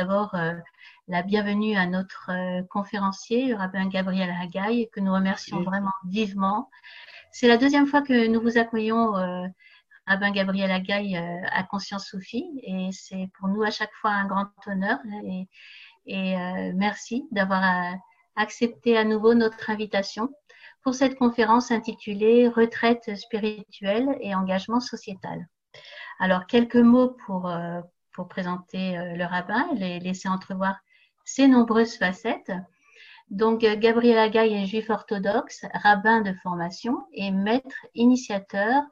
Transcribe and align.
d'abord 0.00 0.34
la 1.08 1.22
bienvenue 1.22 1.76
à 1.76 1.84
notre 1.84 2.30
conférencier, 2.68 3.48
le 3.48 3.56
rabbin 3.56 3.86
Gabriel 3.86 4.30
Hagaï, 4.30 4.88
que 4.90 5.00
nous 5.00 5.12
remercions 5.12 5.62
vraiment 5.62 5.92
vivement. 6.06 6.70
C'est 7.32 7.48
la 7.48 7.58
deuxième 7.58 7.86
fois 7.86 8.00
que 8.00 8.26
nous 8.26 8.40
vous 8.40 8.56
accueillons, 8.56 9.12
rabbin 10.06 10.30
Gabriel 10.30 10.70
Hagaï, 10.70 11.16
à 11.16 11.62
Conscience 11.64 12.06
Soufie, 12.06 12.48
et 12.62 12.88
c'est 12.92 13.28
pour 13.38 13.48
nous 13.48 13.62
à 13.62 13.70
chaque 13.70 13.92
fois 13.92 14.12
un 14.12 14.24
grand 14.24 14.48
honneur. 14.66 14.98
Et, 15.26 15.46
et 16.06 16.72
merci 16.74 17.28
d'avoir 17.30 17.94
accepté 18.36 18.96
à 18.96 19.04
nouveau 19.04 19.34
notre 19.34 19.68
invitation 19.68 20.30
pour 20.82 20.94
cette 20.94 21.18
conférence 21.18 21.70
intitulée 21.70 22.48
Retraite 22.48 23.14
spirituelle 23.16 24.16
et 24.22 24.34
engagement 24.34 24.80
sociétal. 24.80 25.46
Alors, 26.20 26.46
quelques 26.46 26.76
mots 26.76 27.16
pour, 27.26 27.50
euh, 27.50 27.82
pour 28.20 28.28
présenter 28.28 28.98
euh, 28.98 29.16
le 29.16 29.24
rabbin 29.24 29.66
et 29.80 29.98
laisser 29.98 30.28
entrevoir 30.28 30.78
ses 31.24 31.48
nombreuses 31.48 31.96
facettes. 31.96 32.52
Donc, 33.30 33.60
Gabriel 33.60 34.18
Agaï 34.18 34.52
est 34.52 34.66
juif 34.66 34.90
orthodoxe, 34.90 35.64
rabbin 35.72 36.20
de 36.20 36.34
formation 36.42 36.98
et 37.14 37.30
maître 37.30 37.86
initiateur 37.94 38.82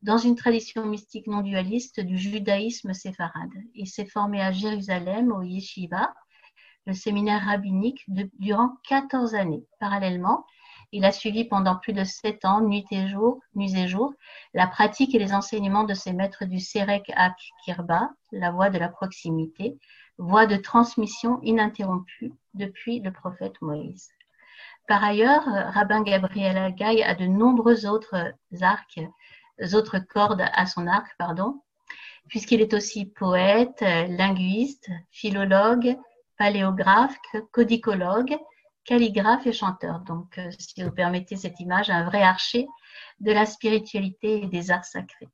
dans 0.00 0.16
une 0.16 0.36
tradition 0.36 0.86
mystique 0.86 1.26
non 1.26 1.42
dualiste 1.42 2.00
du 2.00 2.16
judaïsme 2.16 2.94
séfarade. 2.94 3.52
Il 3.74 3.86
s'est 3.86 4.06
formé 4.06 4.40
à 4.40 4.52
Jérusalem, 4.52 5.32
au 5.32 5.42
Yeshiva, 5.42 6.14
le 6.86 6.94
séminaire 6.94 7.44
rabbinique, 7.44 8.06
durant 8.38 8.70
14 8.88 9.34
années. 9.34 9.66
Parallèlement, 9.80 10.46
il 10.92 11.04
a 11.04 11.12
suivi 11.12 11.44
pendant 11.44 11.76
plus 11.76 11.92
de 11.92 12.04
sept 12.04 12.44
ans, 12.44 12.60
nuit 12.60 12.86
et 12.90 13.08
jour, 13.08 13.40
nuit 13.54 13.76
et 13.76 13.88
jour, 13.88 14.14
la 14.54 14.66
pratique 14.66 15.14
et 15.14 15.18
les 15.18 15.34
enseignements 15.34 15.84
de 15.84 15.94
ses 15.94 16.12
maîtres 16.12 16.44
du 16.44 16.60
Serek 16.60 17.10
Ak 17.14 17.36
Kirba, 17.64 18.10
la 18.32 18.50
voie 18.50 18.70
de 18.70 18.78
la 18.78 18.88
proximité, 18.88 19.78
voie 20.16 20.46
de 20.46 20.56
transmission 20.56 21.40
ininterrompue 21.42 22.32
depuis 22.54 23.00
le 23.00 23.12
prophète 23.12 23.60
Moïse. 23.60 24.08
Par 24.86 25.04
ailleurs, 25.04 25.44
Rabbin 25.44 26.02
Gabriel 26.02 26.56
Agaï 26.56 27.02
a 27.02 27.14
de 27.14 27.26
nombreux 27.26 27.86
autres 27.86 28.32
arcs, 28.62 29.00
autres 29.74 29.98
cordes 29.98 30.44
à 30.52 30.66
son 30.66 30.86
arc, 30.86 31.08
pardon, 31.18 31.60
puisqu'il 32.28 32.62
est 32.62 32.72
aussi 32.72 33.04
poète, 33.04 33.80
linguiste, 33.82 34.88
philologue, 35.10 35.96
paléographe, 36.38 37.18
codicologue, 37.52 38.38
calligraphe 38.88 39.46
et 39.46 39.52
chanteur. 39.52 40.00
Donc, 40.00 40.38
euh, 40.38 40.50
si 40.58 40.82
vous 40.82 40.90
permettez 40.90 41.36
cette 41.36 41.60
image, 41.60 41.90
un 41.90 42.04
vrai 42.04 42.22
archer 42.22 42.66
de 43.20 43.32
la 43.32 43.44
spiritualité 43.44 44.44
et 44.44 44.46
des 44.46 44.70
arts 44.70 44.86
sacrés. 44.86 45.28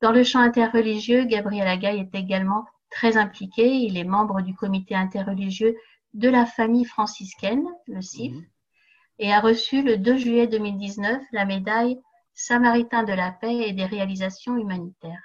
Dans 0.00 0.10
le 0.10 0.24
champ 0.24 0.40
interreligieux, 0.40 1.24
Gabriel 1.24 1.68
Agaï 1.68 2.00
est 2.00 2.14
également 2.14 2.64
très 2.90 3.18
impliqué. 3.18 3.66
Il 3.68 3.98
est 3.98 4.04
membre 4.04 4.40
du 4.40 4.54
comité 4.54 4.94
interreligieux 4.94 5.76
de 6.14 6.30
la 6.30 6.46
famille 6.46 6.86
franciscaine, 6.86 7.66
le 7.86 8.00
CIF, 8.00 8.32
mhm. 8.32 8.46
et 9.18 9.34
a 9.34 9.40
reçu 9.40 9.82
le 9.82 9.98
2 9.98 10.16
juillet 10.16 10.46
2019 10.46 11.22
la 11.32 11.44
médaille 11.44 12.00
Samaritain 12.32 13.02
de 13.02 13.12
la 13.12 13.32
paix 13.32 13.68
et 13.68 13.72
des 13.72 13.84
réalisations 13.84 14.56
humanitaires, 14.56 15.24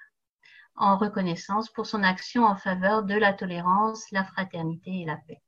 en 0.75 0.97
reconnaissance 0.97 1.69
pour 1.69 1.85
son 1.85 2.01
action 2.01 2.43
en 2.43 2.55
faveur 2.55 3.03
de 3.03 3.13
la 3.13 3.33
tolérance, 3.33 4.09
la 4.11 4.23
fraternité 4.23 5.01
et 5.01 5.05
la 5.05 5.17
paix. 5.17 5.42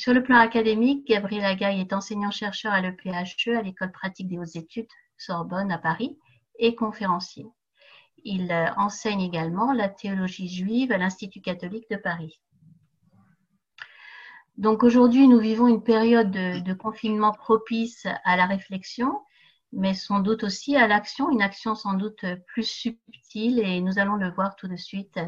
Sur 0.00 0.14
le 0.14 0.22
plan 0.22 0.38
académique, 0.38 1.06
Gabriel 1.06 1.44
Agaï 1.44 1.78
est 1.78 1.92
enseignant-chercheur 1.92 2.72
à 2.72 2.80
l'EPHE, 2.80 3.54
à 3.54 3.60
l'École 3.60 3.92
pratique 3.92 4.28
des 4.28 4.38
hautes 4.38 4.56
études 4.56 4.88
Sorbonne 5.18 5.70
à 5.70 5.76
Paris, 5.76 6.18
et 6.58 6.74
conférencier. 6.74 7.44
Il 8.24 8.50
euh, 8.50 8.72
enseigne 8.78 9.20
également 9.20 9.74
la 9.74 9.90
théologie 9.90 10.48
juive 10.48 10.90
à 10.90 10.96
l'Institut 10.96 11.42
catholique 11.42 11.84
de 11.90 11.96
Paris. 11.96 12.40
Donc 14.56 14.84
aujourd'hui, 14.84 15.28
nous 15.28 15.38
vivons 15.38 15.68
une 15.68 15.84
période 15.84 16.30
de, 16.30 16.60
de, 16.60 16.72
confinement 16.72 17.32
propice 17.32 18.06
à 18.24 18.38
la 18.38 18.46
réflexion, 18.46 19.20
mais 19.70 19.92
sans 19.92 20.20
doute 20.20 20.44
aussi 20.44 20.76
à 20.76 20.86
l'action, 20.86 21.30
une 21.30 21.42
action 21.42 21.74
sans 21.74 21.92
doute 21.92 22.24
plus 22.46 22.64
subtile, 22.64 23.58
et 23.58 23.82
nous 23.82 23.98
allons 23.98 24.16
le 24.16 24.30
voir 24.30 24.56
tout 24.56 24.66
de 24.66 24.76
suite 24.76 25.20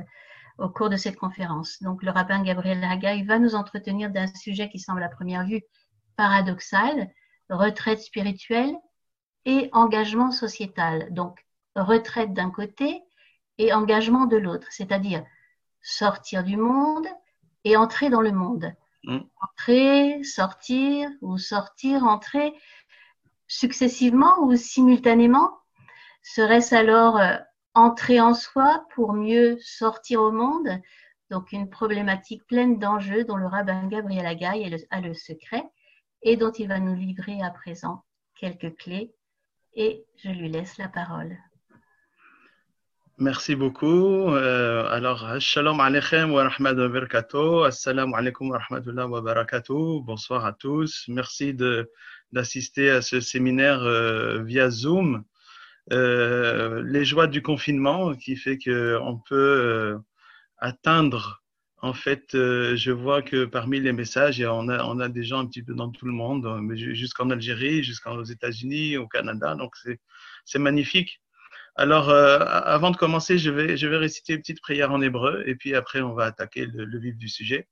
au 0.58 0.68
cours 0.68 0.90
de 0.90 0.96
cette 0.96 1.16
conférence. 1.16 1.82
Donc, 1.82 2.02
le 2.02 2.10
rabbin 2.10 2.42
Gabriel 2.42 2.82
Hagaï 2.84 3.24
va 3.24 3.38
nous 3.38 3.54
entretenir 3.54 4.10
d'un 4.10 4.26
sujet 4.26 4.68
qui 4.68 4.78
semble 4.78 5.02
à 5.02 5.08
première 5.08 5.44
vue 5.44 5.62
paradoxal, 6.16 7.10
retraite 7.48 8.00
spirituelle 8.00 8.74
et 9.44 9.68
engagement 9.72 10.30
sociétal. 10.30 11.08
Donc, 11.10 11.44
retraite 11.74 12.32
d'un 12.32 12.50
côté 12.50 13.02
et 13.58 13.72
engagement 13.72 14.26
de 14.26 14.36
l'autre, 14.36 14.68
c'est-à-dire 14.70 15.24
sortir 15.80 16.44
du 16.44 16.56
monde 16.56 17.06
et 17.64 17.76
entrer 17.76 18.10
dans 18.10 18.20
le 18.20 18.32
monde. 18.32 18.72
Mm. 19.04 19.18
Entrer, 19.40 20.24
sortir 20.24 21.10
ou 21.20 21.38
sortir, 21.38 22.04
entrer 22.04 22.52
successivement 23.48 24.40
ou 24.40 24.56
simultanément. 24.56 25.58
Serait-ce 26.22 26.74
alors 26.74 27.18
euh, 27.18 27.36
entrer 27.74 28.20
en 28.20 28.34
soi 28.34 28.84
pour 28.94 29.12
mieux 29.12 29.58
sortir 29.60 30.22
au 30.22 30.32
monde. 30.32 30.68
Donc 31.30 31.52
une 31.52 31.70
problématique 31.70 32.46
pleine 32.46 32.78
d'enjeux 32.78 33.24
dont 33.24 33.36
le 33.36 33.46
rabbin 33.46 33.86
Gabriel 33.88 34.26
Agaï 34.26 34.78
a 34.90 35.00
le 35.00 35.14
secret 35.14 35.64
et 36.22 36.36
dont 36.36 36.52
il 36.52 36.68
va 36.68 36.78
nous 36.78 36.94
livrer 36.94 37.42
à 37.42 37.50
présent 37.50 38.04
quelques 38.36 38.76
clés. 38.76 39.12
Et 39.74 40.04
je 40.22 40.28
lui 40.28 40.50
laisse 40.50 40.76
la 40.76 40.88
parole. 40.88 41.38
Merci 43.18 43.54
beaucoup. 43.54 44.34
Euh, 44.34 44.86
alors, 44.90 45.40
shalom 45.40 45.80
alaykum 45.80 46.32
wa 46.32 46.48
rahmatullahi 46.48 47.28
wa. 47.32 47.66
Assalamu 47.68 48.14
alaikum 48.14 48.50
wa 48.50 48.58
rahmatullahi 48.58 49.08
wa 49.08 49.20
barakatuh. 49.20 50.02
Bonsoir 50.02 50.44
à 50.44 50.52
tous. 50.52 51.04
Merci 51.08 51.54
d'assister 52.32 52.90
à 52.90 53.00
ce 53.00 53.20
séminaire 53.20 53.82
euh, 53.82 54.42
via 54.42 54.70
Zoom. 54.70 55.24
Euh, 55.90 56.82
les 56.86 57.04
joies 57.04 57.26
du 57.26 57.42
confinement 57.42 58.14
qui 58.14 58.36
fait 58.36 58.56
qu'on 58.58 59.20
peut 59.28 59.34
euh, 59.36 59.98
atteindre. 60.58 61.42
En 61.78 61.94
fait, 61.94 62.36
euh, 62.36 62.76
je 62.76 62.92
vois 62.92 63.22
que 63.22 63.44
parmi 63.44 63.80
les 63.80 63.92
messages, 63.92 64.40
on 64.40 64.68
a, 64.68 64.84
on 64.84 65.00
a 65.00 65.08
des 65.08 65.24
gens 65.24 65.40
un 65.40 65.46
petit 65.46 65.64
peu 65.64 65.74
dans 65.74 65.90
tout 65.90 66.06
le 66.06 66.12
monde, 66.12 66.46
jusqu'en 66.76 67.30
Algérie, 67.30 67.82
jusqu'aux 67.82 68.22
États-Unis, 68.22 68.96
au 68.96 69.08
Canada. 69.08 69.56
Donc, 69.56 69.74
c'est 70.44 70.58
magnifique. 70.60 71.20
Alors, 71.74 72.10
avant 72.10 72.90
de 72.90 72.96
commencer, 72.96 73.38
je 73.38 73.50
vais, 73.50 73.76
je 73.76 73.86
vais 73.88 73.96
réciter 73.96 74.34
une 74.34 74.40
petite 74.40 74.60
prière 74.60 74.92
en 74.92 75.00
hébreu 75.00 75.42
et 75.46 75.56
puis 75.56 75.74
après, 75.74 76.00
on 76.02 76.14
va 76.14 76.26
attaquer 76.26 76.66
le, 76.66 76.84
le 76.84 76.98
vif 77.00 77.16
du 77.16 77.28
sujet 77.28 77.68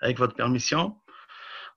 avec 0.00 0.18
votre 0.18 0.34
permission. 0.34 0.96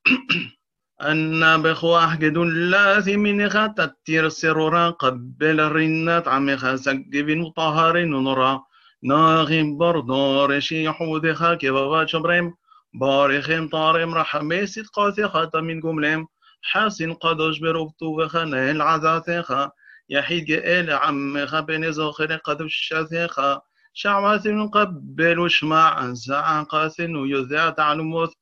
أنا 1.01 1.57
بخواح 1.57 2.15
جدول 2.15 2.71
لازم 2.71 3.19
من 3.19 3.49
خات 3.49 3.95
تيرسر 4.05 4.29
سرورا 4.29 4.89
قبل 4.89 5.59
الرنات 5.59 6.27
عم 6.27 6.57
خاسك 6.57 7.05
بن 7.11 7.41
وطهر 7.41 8.05
نورا 8.05 8.63
ناغي 9.03 9.63
بردور 9.63 10.59
شي 10.59 10.89
حود 10.89 11.33
خاكي 11.33 11.71
بابا 11.71 12.05
شبريم 12.05 12.53
باريخين 12.93 13.67
طارم 13.67 14.13
رحمي 14.13 14.65
سيد 14.65 14.85
قاسي 14.87 15.27
خاتا 15.27 15.61
من 15.61 15.79
جملم. 15.79 16.27
حاسن 16.61 17.13
قدوش 17.13 17.59
بروبتو 17.59 18.15
بخنا 18.15 18.71
العذا 18.71 19.41
خا 19.41 19.71
يحيد 20.09 20.45
جئل 20.45 20.91
عم 20.91 21.45
بين 21.45 21.91
زوخر 21.91 22.35
قدوش 22.35 22.93
خا 23.29 23.61
شعوات 23.93 24.47
قبل 24.47 25.39
وشمع 25.39 26.13
زعقاس 26.13 26.99
ويذع 26.99 27.69
تعلموث 27.69 28.33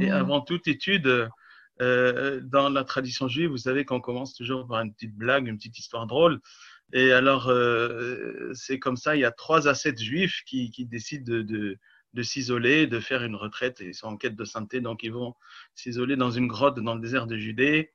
et 0.00 0.10
avant 0.10 0.40
toute 0.40 0.68
étude, 0.68 1.28
euh, 1.82 2.40
dans 2.42 2.68
la 2.68 2.84
tradition 2.84 3.28
juive, 3.28 3.50
vous 3.50 3.56
savez 3.58 3.84
qu'on 3.84 4.00
commence 4.00 4.34
toujours 4.34 4.66
par 4.66 4.80
une 4.80 4.92
petite 4.92 5.14
blague, 5.14 5.46
une 5.46 5.56
petite 5.58 5.78
histoire 5.78 6.06
drôle. 6.06 6.40
Et 6.92 7.12
alors, 7.12 7.48
euh, 7.48 8.52
c'est 8.54 8.78
comme 8.78 8.96
ça, 8.96 9.16
il 9.16 9.20
y 9.20 9.24
a 9.24 9.32
trois 9.32 9.68
ascètes 9.68 10.00
juifs 10.00 10.42
qui, 10.46 10.70
qui 10.70 10.86
décident 10.86 11.24
de, 11.24 11.42
de, 11.42 11.78
de 12.14 12.22
s'isoler, 12.22 12.86
de 12.86 13.00
faire 13.00 13.24
une 13.24 13.34
retraite. 13.34 13.80
Ils 13.80 13.94
sont 13.94 14.06
en 14.08 14.16
quête 14.16 14.36
de 14.36 14.44
sainteté, 14.44 14.80
donc 14.80 15.02
ils 15.02 15.12
vont 15.12 15.34
s'isoler 15.74 16.16
dans 16.16 16.30
une 16.30 16.46
grotte 16.46 16.78
dans 16.78 16.94
le 16.94 17.00
désert 17.00 17.26
de 17.26 17.36
Judée. 17.36 17.92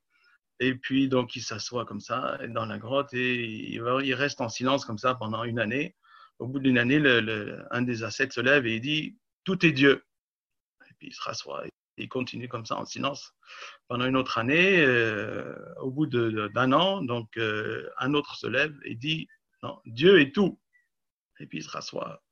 Et 0.59 0.75
puis, 0.75 1.07
donc, 1.07 1.35
ils 1.35 1.41
s'assoient 1.41 1.85
comme 1.85 2.01
ça 2.01 2.37
dans 2.49 2.65
la 2.65 2.77
grotte 2.77 3.13
et 3.13 3.73
ils 3.73 4.13
restent 4.13 4.41
en 4.41 4.49
silence 4.49 4.85
comme 4.85 4.99
ça 4.99 5.15
pendant 5.15 5.43
une 5.43 5.57
année 5.57 5.95
au 6.41 6.47
bout 6.47 6.59
d'une 6.59 6.79
année, 6.79 6.97
le, 6.97 7.63
un 7.69 7.83
des 7.83 8.03
ascètes 8.03 8.33
se 8.33 8.41
lève 8.41 8.65
et 8.65 8.75
il 8.75 8.81
dit 8.81 9.17
Tout 9.43 9.63
est 9.63 9.71
Dieu. 9.71 10.03
Et 10.89 10.93
puis 10.97 11.09
il 11.09 11.13
se 11.13 11.21
rassoit. 11.21 11.65
Et 11.67 11.71
il 11.97 12.09
continue 12.09 12.47
comme 12.47 12.65
ça 12.65 12.77
en 12.77 12.85
silence 12.85 13.35
pendant 13.87 14.05
une 14.05 14.17
autre 14.17 14.39
année. 14.39 14.81
Euh, 14.81 15.55
au 15.81 15.91
bout 15.91 16.07
d'un 16.07 16.71
an, 16.71 17.03
donc 17.03 17.37
euh, 17.37 17.87
un 17.97 18.15
autre 18.15 18.35
se 18.35 18.47
lève 18.47 18.75
et 18.83 18.95
dit 18.95 19.27
Non, 19.61 19.79
Dieu 19.85 20.19
est 20.19 20.33
tout. 20.33 20.59
Et 21.39 21.45
puis 21.45 21.59
il 21.59 21.63
se 21.63 21.69
rassoit. 21.69 22.23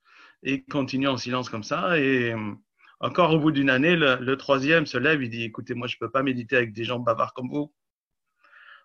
Et 0.42 0.54
il 0.56 0.66
continue 0.66 1.08
en 1.08 1.18
silence 1.18 1.50
comme 1.50 1.64
ça. 1.64 2.00
Et 2.00 2.34
euh, 2.34 2.54
encore 3.02 3.32
au 3.32 3.40
bout 3.40 3.52
d'une 3.52 3.70
année, 3.70 3.96
le, 3.96 4.16
le, 4.16 4.38
troisième 4.38 4.88
se 4.88 4.98
lève 4.98 5.22
et 5.22 5.28
dit 5.28 5.44
Écoutez, 5.44 5.76
moi 5.76 5.88
je 5.88 5.98
ne 5.98 6.00
peux 6.00 6.12
pas 6.12 6.24
méditer 6.24 6.58
avec 6.58 6.74
des 6.74 6.84
gens 6.84 6.98
bavards 6.98 7.34
comme 7.34 7.50
vous. 7.50 7.72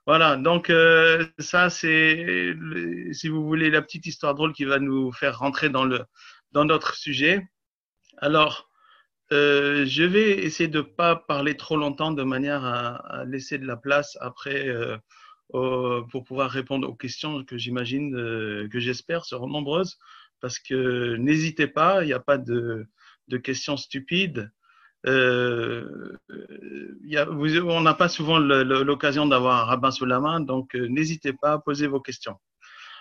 Voilà, 0.06 0.36
donc 0.36 0.70
ça 1.38 1.70
c'est, 1.70 2.54
si 3.12 3.28
vous 3.28 3.46
voulez, 3.46 3.70
la 3.70 3.80
petite 3.80 4.04
histoire 4.06 4.34
drôle 4.34 4.52
qui 4.52 4.64
va 4.64 4.78
nous 4.78 5.10
faire 5.12 5.38
rentrer 5.38 5.70
dans, 5.70 5.84
le, 5.84 6.04
dans 6.52 6.66
notre 6.66 6.94
sujet. 6.94 7.42
Alors, 8.18 8.68
euh, 9.32 9.84
je 9.86 10.02
vais 10.04 10.44
essayer 10.44 10.68
de 10.68 10.78
ne 10.78 10.82
pas 10.82 11.16
parler 11.16 11.56
trop 11.56 11.76
longtemps 11.76 12.12
de 12.12 12.22
manière 12.22 12.64
à, 12.64 13.24
laisser 13.26 13.58
de 13.58 13.66
la 13.66 13.76
place 13.76 14.16
après 14.20 14.68
euh, 14.68 14.98
pour 15.50 16.24
pouvoir 16.24 16.50
répondre 16.50 16.88
aux 16.88 16.94
questions 16.94 17.44
que 17.44 17.56
j'imagine, 17.56 18.14
euh, 18.16 18.68
que 18.68 18.80
j'espère 18.80 19.24
seront 19.24 19.48
nombreuses. 19.48 19.98
Parce 20.40 20.58
que 20.58 21.16
n'hésitez 21.16 21.66
pas, 21.66 22.02
il 22.02 22.06
n'y 22.06 22.12
a 22.12 22.20
pas 22.20 22.38
de, 22.38 22.86
de 23.28 23.36
questions 23.38 23.76
stupides. 23.76 24.50
Euh, 25.06 26.16
a, 27.14 27.24
vous, 27.26 27.58
on 27.58 27.80
n'a 27.80 27.94
pas 27.94 28.08
souvent 28.08 28.38
l'occasion 28.38 29.26
d'avoir 29.26 29.62
un 29.62 29.64
rabbin 29.64 29.90
sous 29.90 30.06
la 30.06 30.20
main, 30.20 30.40
donc 30.40 30.74
n'hésitez 30.74 31.32
pas 31.32 31.52
à 31.52 31.58
poser 31.58 31.86
vos 31.86 32.00
questions. 32.00 32.36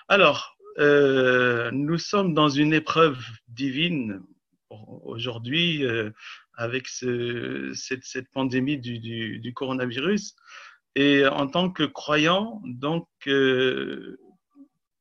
Alors, 0.07 0.57
nous 0.77 1.97
sommes 1.97 2.33
dans 2.33 2.49
une 2.49 2.73
épreuve 2.73 3.17
divine 3.47 4.21
aujourd'hui 5.03 5.85
euh, 5.85 6.11
avec 6.55 6.87
cette, 6.87 8.29
pandémie 8.31 8.77
du, 8.77 9.53
coronavirus. 9.53 10.35
Et 10.95 11.25
en 11.25 11.47
tant 11.47 11.71
que 11.71 11.83
croyant, 11.83 12.61
donc, 12.65 13.07
euh, 13.27 14.19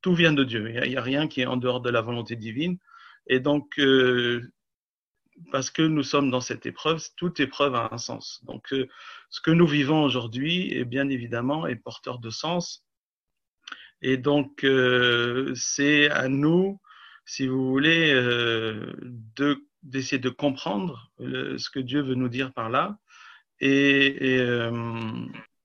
tout 0.01 0.15
vient 0.15 0.33
de 0.33 0.43
Dieu. 0.43 0.69
Il 0.69 0.89
n'y 0.89 0.97
a, 0.97 1.01
rien 1.01 1.27
qui 1.27 1.41
est 1.41 1.45
en 1.45 1.57
dehors 1.57 1.81
de 1.81 1.89
la 1.89 2.01
volonté 2.01 2.35
divine. 2.35 2.77
Et 3.27 3.39
donc, 3.39 3.79
euh, 3.79 4.41
parce 5.51 5.69
que 5.69 5.81
nous 5.81 6.03
sommes 6.03 6.29
dans 6.29 6.41
cette 6.41 6.65
épreuve, 6.65 7.03
toute 7.15 7.39
épreuve 7.39 7.75
a 7.75 7.93
un 7.93 7.97
sens. 7.97 8.41
Donc, 8.45 8.73
ce 9.29 9.41
que 9.41 9.51
nous 9.51 9.67
vivons 9.67 10.03
aujourd'hui 10.03 10.73
est 10.73 10.85
bien 10.85 11.09
évidemment 11.09 11.67
est 11.67 11.75
porteur 11.75 12.19
de 12.19 12.29
sens. 12.29 12.85
Et 14.01 14.17
donc, 14.17 14.65
c'est 15.55 16.09
à 16.09 16.27
nous 16.27 16.79
si 17.25 17.47
vous 17.47 17.67
voulez, 17.69 18.11
euh, 18.13 18.93
d'essayer 19.83 20.19
de, 20.19 20.29
comprendre 20.29 21.11
ce 21.19 21.69
que 21.69 21.79
Dieu 21.79 22.01
veut 22.01 22.15
nous 22.15 22.29
dire 22.29 22.53
par 22.53 22.69
là 22.69 22.97
et, 23.59 24.37
euh, 24.39 24.71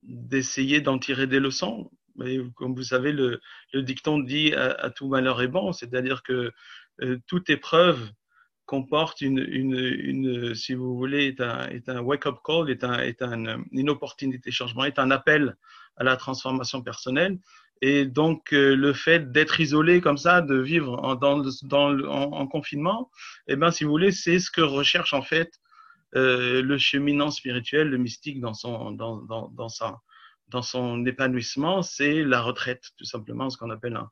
d'essayer 0.03 0.81
d'en 0.81 0.99
tirer 0.99 1.27
des 1.27 1.39
leçons. 1.39 1.91
comme 2.55 2.75
vous 2.75 2.83
savez, 2.83 3.11
le, 3.11 3.39
dicton 3.73 4.19
dit 4.19 4.53
à, 4.53 4.89
tout 4.89 5.07
malheur 5.07 5.41
est 5.41 5.47
bon, 5.47 5.73
c'est-à-dire 5.73 6.23
que 6.23 6.51
euh, 7.01 7.17
toute 7.27 7.49
épreuve 7.49 8.09
comporte 8.69 9.21
une, 9.21 9.39
une, 9.39 10.53
si 10.53 10.75
vous 10.75 10.95
voulez, 10.95 11.25
est 11.25 11.41
un, 11.41 11.67
est 11.69 11.89
un 11.89 12.01
wake-up 12.01 12.35
call, 12.45 12.69
est, 12.69 12.83
un, 12.83 12.99
est 12.99 13.19
un, 13.23 13.63
une 13.71 13.89
opportunité 13.89 14.51
de 14.51 14.53
changement, 14.53 14.85
est 14.85 14.99
un 14.99 15.09
appel 15.09 15.57
à 15.97 16.03
la 16.03 16.15
transformation 16.15 16.83
personnelle. 16.83 17.39
Et 17.81 18.05
donc, 18.05 18.53
euh, 18.53 18.75
le 18.75 18.93
fait 18.93 19.31
d'être 19.31 19.59
isolé 19.59 20.01
comme 20.01 20.19
ça, 20.19 20.41
de 20.41 20.55
vivre 20.55 21.03
en, 21.03 21.15
dans, 21.15 21.41
dans, 21.63 21.99
en, 22.07 22.45
confinement, 22.45 23.09
eh 23.47 23.55
ben, 23.55 23.71
si 23.71 23.85
vous 23.85 23.89
voulez, 23.89 24.11
c'est 24.11 24.37
ce 24.37 24.51
que 24.51 24.61
recherche 24.61 25.15
en 25.15 25.23
fait 25.23 25.51
euh, 26.15 26.61
le 26.61 26.77
cheminant 26.77 27.31
spirituel, 27.31 27.89
le 27.89 27.97
mystique 27.97 28.39
dans 28.39 28.53
son, 28.53 28.91
dans, 28.91 29.17
dans, 29.23 29.47
dans, 29.47 29.69
sa, 29.69 29.99
dans 30.49 30.61
son 30.61 31.07
épanouissement, 31.07 31.81
c'est 31.81 32.23
la 32.23 32.41
retraite, 32.41 32.83
tout 32.99 33.05
simplement, 33.05 33.49
ce 33.49 33.57
qu'on 33.57 33.71
appelle 33.71 33.95
un, 33.95 34.11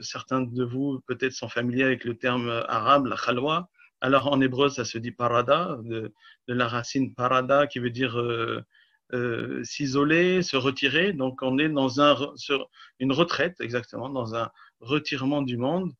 certains 0.00 0.42
de 0.42 0.64
vous 0.64 1.00
peut-être 1.06 1.32
sont 1.32 1.48
familiers 1.48 1.84
avec 1.84 2.04
le 2.04 2.16
terme 2.16 2.48
arabe, 2.68 3.06
la 3.06 3.16
khalwa. 3.16 3.68
Alors 4.00 4.32
en 4.32 4.40
hébreu, 4.40 4.68
ça 4.70 4.84
se 4.84 4.98
dit 4.98 5.12
parada, 5.12 5.78
de, 5.82 6.12
la 6.48 6.68
racine 6.68 7.14
parada 7.14 7.66
qui 7.66 7.78
veut 7.78 7.90
dire 7.90 8.18
euh, 8.18 8.64
euh, 9.12 9.62
s'isoler, 9.64 10.42
se 10.42 10.56
retirer. 10.56 11.12
Donc 11.12 11.42
on 11.42 11.58
est 11.58 11.68
dans 11.68 12.00
un, 12.00 12.16
sur 12.36 12.70
une 12.98 13.12
retraite, 13.12 13.60
exactement, 13.60 14.08
dans 14.08 14.34
un 14.34 14.50
retirement 14.80 15.42
du 15.42 15.56
monde, 15.56 15.92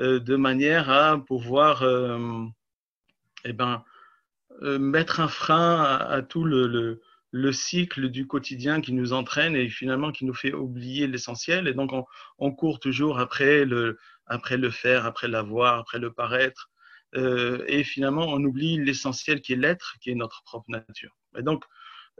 euh, 0.00 0.20
de 0.20 0.36
manière 0.36 0.90
à 0.90 1.18
pouvoir 1.18 1.82
euh, 1.82 2.44
eh 3.44 3.52
ben, 3.52 3.84
mettre 4.60 5.20
un 5.20 5.28
frein 5.28 5.82
à, 5.82 6.22
tout 6.22 6.44
le, 6.44 6.66
le, 6.66 7.00
cycle 7.52 8.08
du 8.08 8.26
quotidien 8.26 8.80
qui 8.80 8.92
nous 8.92 9.12
entraîne 9.12 9.56
et 9.56 9.68
finalement 9.68 10.12
qui 10.12 10.24
nous 10.24 10.34
fait 10.34 10.52
oublier 10.52 11.06
l'essentiel. 11.06 11.68
Et 11.68 11.74
donc 11.74 11.92
on, 11.92 12.04
on, 12.38 12.52
court 12.52 12.80
toujours 12.80 13.18
après 13.18 13.64
le, 13.64 13.98
après 14.26 14.56
le 14.56 14.70
faire, 14.70 15.06
après 15.06 15.28
l'avoir, 15.28 15.78
après 15.78 15.98
le 15.98 16.12
paraître. 16.12 16.70
et 17.14 17.84
finalement, 17.84 18.26
on 18.28 18.42
oublie 18.44 18.78
l'essentiel 18.78 19.40
qui 19.40 19.54
est 19.54 19.56
l'être, 19.56 19.96
qui 20.00 20.10
est 20.10 20.14
notre 20.14 20.42
propre 20.44 20.70
nature. 20.70 21.16
Et 21.38 21.42
donc, 21.42 21.64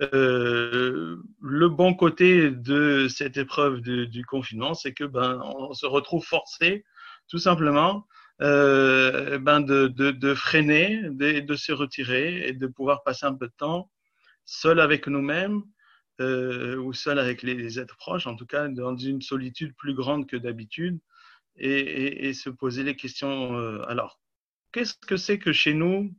euh, 0.01 1.17
le 1.41 1.69
bon 1.69 1.95
côté 1.95 2.51
de 2.51 3.09
cette 3.09 3.37
épreuve 3.37 3.81
du 3.81 4.25
confinement, 4.25 4.75
c'est 4.75 4.93
que 4.93 5.05
ben 5.05 5.41
on 5.45 5.73
se 5.75 5.87
retrouve 5.87 6.25
forcé, 6.25 6.85
tout 7.29 7.39
simplement, 7.39 8.07
euh, 8.41 9.39
ben 9.39 9.61
de, 9.61 9.89
de, 9.89 10.13
de, 10.13 10.35
freiner, 10.35 11.03
de, 11.11 11.41
de, 11.41 11.55
se 11.57 11.73
retirer 11.73 12.47
et 12.47 12.53
de 12.53 12.67
pouvoir 12.69 13.03
passer 13.03 13.27
un 13.27 13.35
peu 13.35 13.49
de 13.49 13.53
temps 13.57 13.91
seul 14.49 14.81
avec 14.81 15.07
nous-mêmes 15.09 15.63
euh, 16.21 16.77
ou 16.77 16.95
seul 16.95 17.19
avec 17.19 17.43
les, 17.43 17.79
êtres 17.79 17.97
proches, 17.97 18.27
en 18.27 18.35
tout 18.35 18.47
cas 18.47 18.67
dans 18.69 18.97
une 18.97 19.21
solitude 19.21 19.77
plus 19.77 19.95
grande 19.95 20.27
que 20.27 20.37
d'habitude, 20.37 20.99
et, 21.57 22.33
se 22.33 22.49
poser 22.49 22.83
les 22.83 22.97
questions. 22.97 23.59
Euh, 23.59 23.83
alors, 23.89 24.21
qu'est-ce 24.73 24.95
que 24.95 25.17
c'est 25.17 25.39
que 25.39 25.53
chez 25.53 25.75
nous 25.75 26.15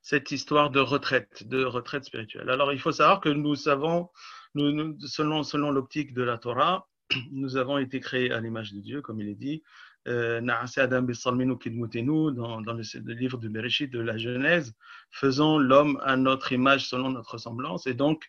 cette 0.00 0.30
histoire 0.30 0.70
de 0.70 0.80
retraite, 0.80 1.48
de 1.48 1.64
retraite 1.64 2.04
spirituelle? 2.04 2.50
Alors, 2.50 2.72
il 2.72 2.78
faut 2.78 2.92
savoir 2.92 3.20
que 3.20 3.30
nous 3.30 3.56
savons, 3.56 4.10
selon, 4.54 5.42
selon 5.42 5.70
l'optique 5.70 6.14
de 6.14 6.22
la 6.22 6.38
Torah, 6.38 6.88
nous 7.32 7.56
avons 7.56 7.78
été 7.78 7.98
créés 8.00 8.30
à 8.30 8.40
l'image 8.40 8.72
de 8.72 8.80
Dieu, 8.80 9.02
comme 9.02 9.20
il 9.20 9.28
est 9.28 9.34
dit. 9.34 9.62
Euh, 10.08 10.40
dans, 10.40 12.60
dans 12.60 12.72
le, 12.72 13.12
livre 13.12 13.38
de 13.38 13.48
Bereshit, 13.48 13.90
de 13.90 14.00
la 14.00 14.18
Genèse, 14.18 14.74
faisons 15.10 15.58
l'homme 15.58 16.00
à 16.02 16.16
notre 16.16 16.52
image 16.52 16.86
selon 16.86 17.10
notre 17.10 17.32
ressemblance. 17.32 17.86
Et 17.86 17.94
donc, 17.94 18.24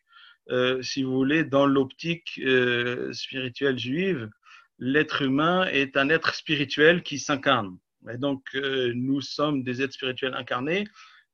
euh, 0.49 0.81
si 0.81 1.03
vous 1.03 1.13
voulez, 1.13 1.43
dans 1.43 1.65
l'optique 1.65 2.39
euh, 2.43 3.11
spirituelle 3.13 3.79
juive, 3.79 4.29
l'être 4.77 5.21
humain 5.21 5.65
est 5.65 5.97
un 5.97 6.09
être 6.09 6.35
spirituel 6.35 7.03
qui 7.03 7.19
s'incarne. 7.19 7.77
Et 8.11 8.17
donc, 8.17 8.43
nous 8.53 9.21
sommes 9.21 9.63
des 9.63 9.81
êtres 9.81 9.93
spirituels 9.93 10.35
incarnés 10.35 10.85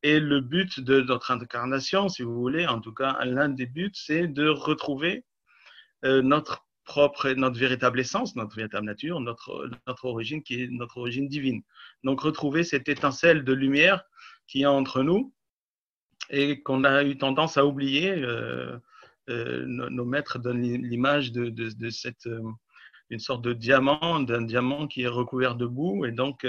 et 0.01 0.19
le 0.19 0.39
but 0.39 0.79
de 0.79 1.01
notre 1.01 1.31
incarnation, 1.31 2.07
si 2.07 2.23
vous 2.23 2.35
voulez, 2.35 2.65
en 2.67 2.79
tout 2.79 2.93
cas, 2.93 3.17
l'un 3.25 3.49
des 3.49 3.65
buts, 3.65 3.91
c'est 3.93 4.27
de 4.27 4.47
retrouver 4.47 5.25
euh, 6.05 6.21
notre 6.21 6.65
notre 7.35 7.59
véritable 7.59 7.99
essence, 7.99 8.35
notre 8.35 8.55
véritable 8.55 8.85
nature, 8.85 9.19
notre, 9.19 9.69
origine 10.03 10.43
qui 10.43 10.63
est 10.63 10.67
notre 10.69 10.97
origine 10.97 11.27
divine. 11.27 11.61
Donc, 12.03 12.21
retrouver 12.21 12.63
cette 12.63 12.89
étincelle 12.89 13.43
de 13.43 13.53
lumière 13.53 14.03
qui 14.47 14.61
est 14.61 14.65
entre 14.65 15.03
nous 15.03 15.33
et 16.29 16.61
qu'on 16.61 16.83
a 16.83 17.03
eu 17.03 17.17
tendance 17.17 17.57
à 17.57 17.65
oublier. 17.65 18.11
Euh, 18.11 18.77
euh, 19.29 19.63
nos, 19.67 20.05
maîtres 20.05 20.39
donnent 20.39 20.61
l'image 20.61 21.31
de, 21.31 21.53
une 23.11 23.19
sorte 23.19 23.43
de 23.43 23.53
diamant, 23.53 24.19
d'un 24.21 24.41
diamant 24.41 24.87
qui 24.87 25.03
est 25.03 25.07
recouvert 25.07 25.55
de 25.55 25.67
boue 25.67 26.05
et 26.05 26.11
donc 26.11 26.43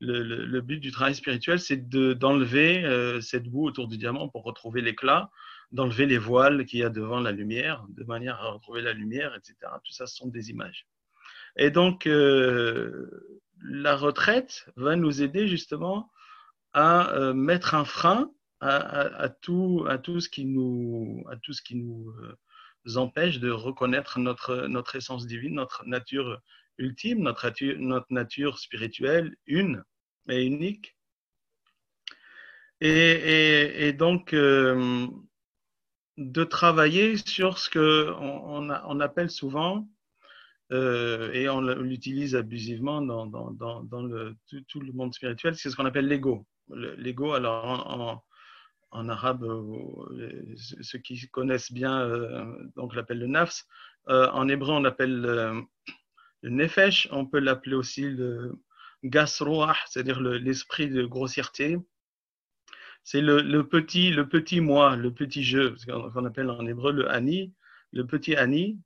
le, 0.00 0.60
but 0.60 0.78
du 0.78 0.90
travail 0.90 1.14
spirituel, 1.14 1.60
c'est 1.60 1.88
d'enlever 1.88 2.84
euh, 2.84 3.20
cette 3.20 3.44
boue 3.44 3.66
autour 3.66 3.88
du 3.88 3.98
diamant 3.98 4.28
pour 4.28 4.44
retrouver 4.44 4.80
l'éclat, 4.80 5.30
d'enlever 5.72 6.06
les 6.06 6.18
voiles 6.18 6.64
qu'il 6.66 6.80
y 6.80 6.84
a 6.84 6.90
devant 6.90 7.20
la 7.20 7.32
lumière, 7.32 7.84
de 7.88 8.04
manière 8.04 8.40
à 8.40 8.50
retrouver 8.50 8.82
la 8.82 8.92
lumière, 8.92 9.34
etc. 9.34 9.54
Tout 9.84 9.92
ça, 9.92 10.06
ce 10.06 10.16
sont 10.16 10.28
des 10.28 10.50
images. 10.50 10.86
Et 11.56 11.70
donc, 11.70 12.06
euh, 12.06 13.38
la 13.62 13.96
retraite 13.96 14.66
va 14.76 14.96
nous 14.96 15.22
aider 15.22 15.48
justement 15.48 16.10
à 16.72 17.12
euh, 17.14 17.34
mettre 17.34 17.74
un 17.74 17.84
frein 17.84 18.30
à, 18.60 19.30
tout, 19.40 19.86
à 19.88 19.96
tout 19.96 20.20
ce 20.20 20.28
qui 20.28 20.44
nous, 20.44 21.24
à 21.30 21.36
tout 21.36 21.54
ce 21.54 21.62
qui 21.62 21.76
nous 21.76 22.12
empêche 22.96 23.40
de 23.40 23.50
reconnaître 23.50 24.18
notre, 24.18 24.66
notre 24.66 24.96
essence 24.96 25.26
divine, 25.26 25.54
notre 25.54 25.86
nature 25.86 26.42
ultime, 26.76 27.20
notre 27.20 27.46
nature, 27.46 27.76
notre 27.78 28.06
nature 28.10 28.58
spirituelle, 28.58 29.34
une, 29.46 29.82
et 30.28 30.44
unique. 30.44 30.96
Et, 32.82 33.92
donc, 33.92 34.32
euh, 34.32 35.06
de 36.20 36.44
travailler 36.44 37.16
sur 37.16 37.58
ce 37.58 37.68
qu'on 37.70 38.70
on, 38.70 39.00
appelle 39.00 39.30
souvent, 39.30 39.88
euh, 40.70 41.32
et 41.32 41.48
on 41.48 41.60
l'utilise 41.60 42.36
abusivement 42.36 43.02
dans, 43.02 43.26
dans, 43.26 44.02
le, 44.02 44.36
tout, 44.68 44.80
le 44.80 44.92
monde 44.92 45.12
spirituel, 45.12 45.56
c'est 45.56 45.70
ce 45.70 45.76
qu'on 45.76 45.86
appelle 45.86 46.06
l'ego. 46.06 46.46
L'ego, 46.72 47.32
alors 47.32 48.22
en, 48.92 49.08
arabe, 49.08 49.42
euh, 49.42 50.54
ceux 50.56 50.98
qui 50.98 51.28
connaissent 51.28 51.72
bien, 51.72 52.08
donc 52.76 52.94
l'appelle 52.94 53.18
le 53.18 53.26
nafs. 53.26 53.64
en 54.06 54.46
hébreu, 54.48 54.74
on 54.74 54.80
l'appelle 54.80 55.20
le 56.42 56.50
nefesh. 56.50 57.08
On 57.10 57.26
peut 57.26 57.40
l'appeler 57.40 57.74
aussi 57.74 58.02
le, 58.02 58.52
gasroah, 59.04 59.76
c'est-à-dire 59.86 60.20
l'esprit 60.20 60.88
de 60.88 61.04
grossièreté. 61.04 61.78
C'est 63.02 63.20
le, 63.20 63.62
petit, 63.62 64.10
le 64.10 64.28
petit 64.28 64.60
moi, 64.60 64.96
le 64.96 65.12
petit 65.12 65.42
jeu, 65.42 65.74
ce 65.76 65.86
qu'on 65.86 66.24
appelle 66.24 66.50
en 66.50 66.66
hébreu 66.66 66.92
le 66.92 67.10
ani. 67.10 67.52
le 67.92 68.06
petit 68.06 68.36
Ani, 68.36 68.78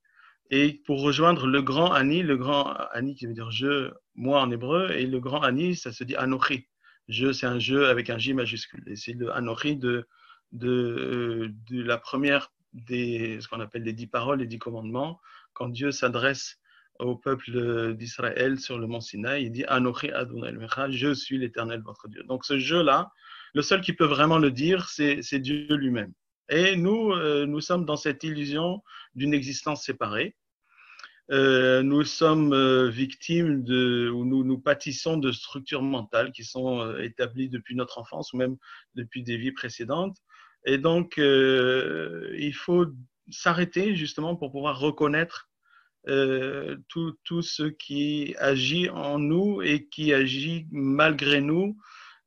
et 0.51 0.83
pour 0.87 1.03
rejoindre 1.03 1.47
le 1.47 1.63
grand 1.63 1.93
Ani, 1.93 2.23
le 2.23 2.37
grand 2.37 2.75
Ani 2.93 3.15
qui 3.15 3.27
veut 3.27 3.35
dire 3.35 3.51
je, 3.51 3.91
moi 4.15 4.41
en 4.41 4.51
hébreu, 4.51 4.91
et 4.93 5.07
le 5.07 5.21
grand 5.21 5.43
Ani, 5.43 5.75
ça 5.75 5.93
se 5.93 6.05
dit 6.05 6.17
Anochi. 6.17 6.69
Je, 7.09 7.33
c'est 7.33 7.47
un 7.47 7.59
jeu 7.59 7.89
avec 7.89 8.09
un 8.11 8.19
J 8.19 8.33
majuscule. 8.35 8.83
Et 8.87 8.97
c'est 8.97 9.13
le 9.13 9.31
Anochi 9.33 9.77
de, 9.77 10.07
de, 10.53 11.53
de 11.71 11.83
la 11.83 11.99
première 11.99 12.51
des, 12.73 13.41
ce 13.41 13.49
qu'on 13.49 13.61
appelle 13.61 13.83
les 13.83 13.93
dix 13.93 14.07
paroles, 14.07 14.39
les 14.41 14.47
dix 14.47 14.59
commandements. 14.59 15.21
Quand 15.53 15.69
Dieu 15.69 15.91
s'adresse 15.93 16.59
au 16.99 17.17
peuple 17.17 17.95
d'Israël 17.95 18.59
sur 18.59 18.79
le 18.79 18.87
mont 18.87 19.01
Sinaï, 19.01 19.45
il 19.45 19.53
dit 19.53 19.65
Anochi 19.65 20.11
Adonai 20.11 20.53
je 20.91 21.13
suis 21.13 21.39
l'éternel 21.39 21.83
votre 21.83 22.09
Dieu. 22.09 22.23
Donc 22.25 22.45
ce 22.45 22.59
jeu-là, 22.59 23.11
le 23.55 23.63
seul 23.63 23.81
qui 23.81 23.93
peut 23.93 24.05
vraiment 24.05 24.39
le 24.39 24.51
dire, 24.51 24.89
c'est 24.89 25.39
Dieu 25.39 25.67
lui-même. 25.75 26.13
Et 26.51 26.77
nous, 26.77 27.13
euh, 27.13 27.47
nous 27.47 27.61
sommes 27.61 27.87
dans 27.87 27.97
cette 27.97 28.23
illusion 28.25 28.83
d'une 29.15 29.33
existence 29.33 29.85
séparée. 29.85 30.37
Euh, 31.31 31.83
nous 31.83 32.05
sommes 32.05 32.53
euh, 32.53 32.91
victimes 32.91 33.65
de, 33.65 34.11
ou 34.11 34.27
nous, 34.27 34.45
nous 34.45 34.59
pâtissons 34.59 35.17
de 35.17 35.33
structures 35.33 35.83
mentales 35.83 36.33
qui 36.33 36.45
sont 36.45 36.99
établies 36.99 37.49
depuis 37.49 37.77
notre 37.77 37.99
enfance 37.99 38.35
ou 38.35 38.37
même 38.37 38.57
depuis 38.95 39.23
des 39.23 39.39
vies 39.39 39.53
précédentes. 39.53 40.19
Et 40.67 40.77
donc, 40.77 41.15
il 41.19 42.55
faut 42.55 42.87
s'arrêter 43.31 43.95
justement 43.95 44.35
pour 44.35 44.51
pouvoir 44.51 44.81
reconnaître 44.81 45.49
tout, 46.89 47.17
tout, 47.23 47.43
ce 47.43 47.65
qui 47.65 48.35
agit 48.39 48.89
en 48.91 49.19
nous 49.19 49.63
et 49.63 49.87
qui 49.87 50.13
agit 50.13 50.67
malgré 50.71 51.41
nous 51.41 51.77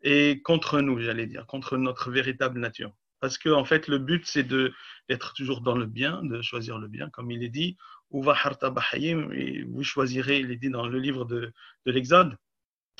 et 0.02 0.42
contre 0.42 0.82
nous, 0.82 1.00
j'allais 1.00 1.28
dire, 1.28 1.46
contre 1.46 1.78
notre 1.78 2.12
véritable 2.12 2.60
nature. 2.60 2.94
Parce 3.20 3.38
que, 3.38 3.50
en 3.50 3.66
fait, 3.66 3.88
le 3.88 3.98
but, 3.98 4.26
c'est 4.26 4.44
d'être 4.44 5.34
toujours 5.34 5.62
dans 5.62 5.76
le 5.76 5.86
bien, 5.88 6.22
de 6.24 6.42
choisir 6.42 6.78
le 6.78 6.88
bien, 6.88 7.10
comme 7.10 7.32
il 7.32 7.44
est 7.44 7.50
dit. 7.50 7.78
Et 8.14 9.64
vous 9.64 9.84
choisirez, 9.84 10.40
il 10.40 10.52
est 10.52 10.56
dit 10.58 10.70
dans 10.70 10.88
le 10.88 11.00
livre 11.00 11.26
de, 11.26 11.52
de 11.86 11.92
l'Exode. 11.92 12.38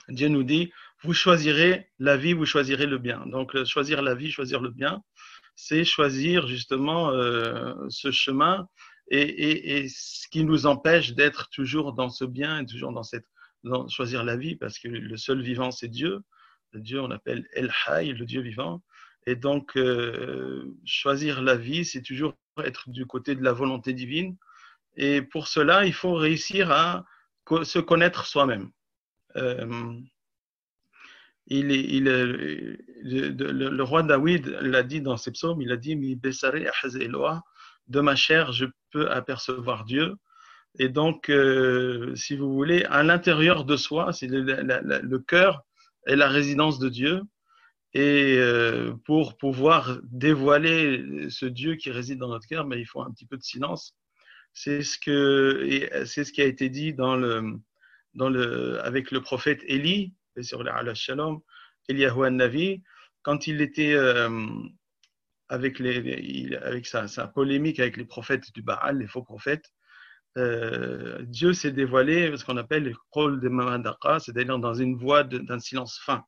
Dieu 0.10 0.28
nous 0.28 0.44
dit, 0.44 0.72
vous 1.04 1.14
choisirez 1.14 1.90
la 2.00 2.18
vie, 2.18 2.34
vous 2.34 2.46
choisirez 2.46 2.88
le 2.88 2.98
bien. 2.98 3.26
Donc, 3.28 3.64
choisir 3.66 4.02
la 4.02 4.16
vie, 4.16 4.32
choisir 4.32 4.60
le 4.60 4.72
bien, 4.72 5.04
c'est 5.56 5.84
choisir 5.84 6.48
justement 6.48 7.12
euh, 7.12 7.74
ce 7.90 8.12
chemin 8.12 8.68
et, 9.10 9.22
et, 9.22 9.78
et, 9.78 9.90
ce 9.90 10.28
qui 10.30 10.44
nous 10.44 10.66
empêche 10.66 11.14
d'être 11.14 11.50
toujours 11.50 11.94
dans 11.94 12.10
ce 12.10 12.26
bien 12.26 12.60
et 12.60 12.66
toujours 12.66 12.92
dans 12.92 13.04
cette 13.04 13.26
dans, 13.64 13.88
choisir 13.88 14.24
la 14.24 14.38
vie, 14.38 14.56
parce 14.56 14.80
que 14.80 14.88
le 14.88 15.18
seul 15.18 15.42
vivant, 15.42 15.72
c'est 15.72 15.88
Dieu. 15.88 16.22
Dieu, 16.74 17.02
on 17.02 17.12
appelle 17.12 17.48
El 17.54 17.72
Hay, 17.86 18.14
le 18.14 18.26
Dieu 18.26 18.42
vivant. 18.42 18.84
Et 19.26 19.36
donc, 19.36 19.76
euh, 19.76 20.74
choisir 20.86 21.42
la 21.42 21.56
vie, 21.56 21.86
c'est 21.86 22.02
toujours 22.02 22.34
être 22.64 22.90
du 22.90 23.06
côté 23.06 23.36
de 23.36 23.44
la 23.44 23.54
volonté 23.54 23.94
divine. 23.94 24.36
Et 24.96 25.22
pour 25.22 25.48
cela, 25.48 25.86
il 25.86 25.94
faut 25.94 26.16
réussir 26.16 26.72
à 26.72 27.06
se 27.64 27.80
connaître 27.80 28.26
soi-même. 28.26 28.72
Euh, 29.36 29.94
le, 31.50 33.82
roi 33.82 34.04
David 34.04 34.48
l'a 34.62 34.84
dit 34.84 35.02
dans 35.02 35.18
ses 35.18 35.32
psaumes, 35.32 35.62
il 35.62 35.72
a 35.72 35.78
dit 35.78 35.96
de 35.96 38.02
ma 38.02 38.16
chair, 38.16 38.52
je 38.52 38.66
peux 38.92 39.10
apercevoir 39.10 39.86
Dieu. 39.86 40.16
Et 40.80 40.90
donc, 40.90 41.30
euh, 41.30 42.14
si 42.16 42.36
vous 42.36 42.54
voulez, 42.54 42.84
à 42.86 43.04
l'intérieur 43.04 43.66
de 43.66 43.78
soi, 43.78 44.14
c'est 44.14 44.28
le, 44.28 45.18
cœur 45.20 45.64
est 46.08 46.16
la 46.16 46.28
résidence 46.28 46.80
de 46.80 46.90
Dieu. 46.90 47.22
Et 47.94 48.38
euh, 48.38 48.94
pour 49.06 49.38
pouvoir 49.38 50.00
dévoiler 50.04 51.30
ce 51.30 51.46
Dieu 51.46 51.76
qui 51.76 51.90
réside 51.90 52.20
dans 52.20 52.28
notre 52.28 52.48
cœur, 52.48 52.66
mais 52.66 52.80
il 52.80 52.86
faut 52.86 53.02
un 53.02 53.12
petit 53.12 53.26
peu 53.26 53.38
de 53.38 53.44
silence. 53.44 53.96
C'est 54.54 54.82
ce 54.82 54.98
que 55.00 56.06
c'est 56.06 56.24
ce 56.24 56.34
qui 56.34 56.42
a 56.42 56.46
été 56.46 56.70
dit 56.70 56.94
dans 56.94 57.16
le 57.16 57.60
dans 58.14 58.30
le 58.30 58.80
avec 58.84 59.12
le 59.12 59.22
prophète 59.22 59.62
Élie 59.68 60.14
sur 60.42 60.64
le 60.64 60.94
Shalom, 60.94 61.40
Eliyahu 61.88 62.30
Navi, 62.32 62.84
quand 63.22 63.48
il 63.48 63.62
était 63.62 63.94
euh, 63.94 64.30
avec 65.50 65.80
les 65.80 66.56
avec 66.58 66.86
sa, 66.86 67.08
sa, 67.08 67.28
polémique 67.28 67.80
avec 67.80 67.98
les 67.98 68.06
prophètes 68.06 68.54
du 68.54 68.62
Baal, 68.62 69.00
les 69.00 69.08
faux 69.08 69.24
prophètes, 69.24 69.72
euh, 70.38 71.22
Dieu 71.24 71.54
s'est 71.54 71.72
dévoilé 71.72 72.36
ce 72.38 72.46
qu'on 72.46 72.58
appelle 72.58 72.84
le 72.84 72.94
rôle 73.12 73.40
de 73.42 73.50
Mamadaka, 73.50 74.20
c'est-à-dire 74.20 74.60
dans 74.60 74.74
une 74.74 74.96
voie 74.96 75.24
d'un 75.24 75.60
silence 75.60 76.00
fin. 76.00 76.24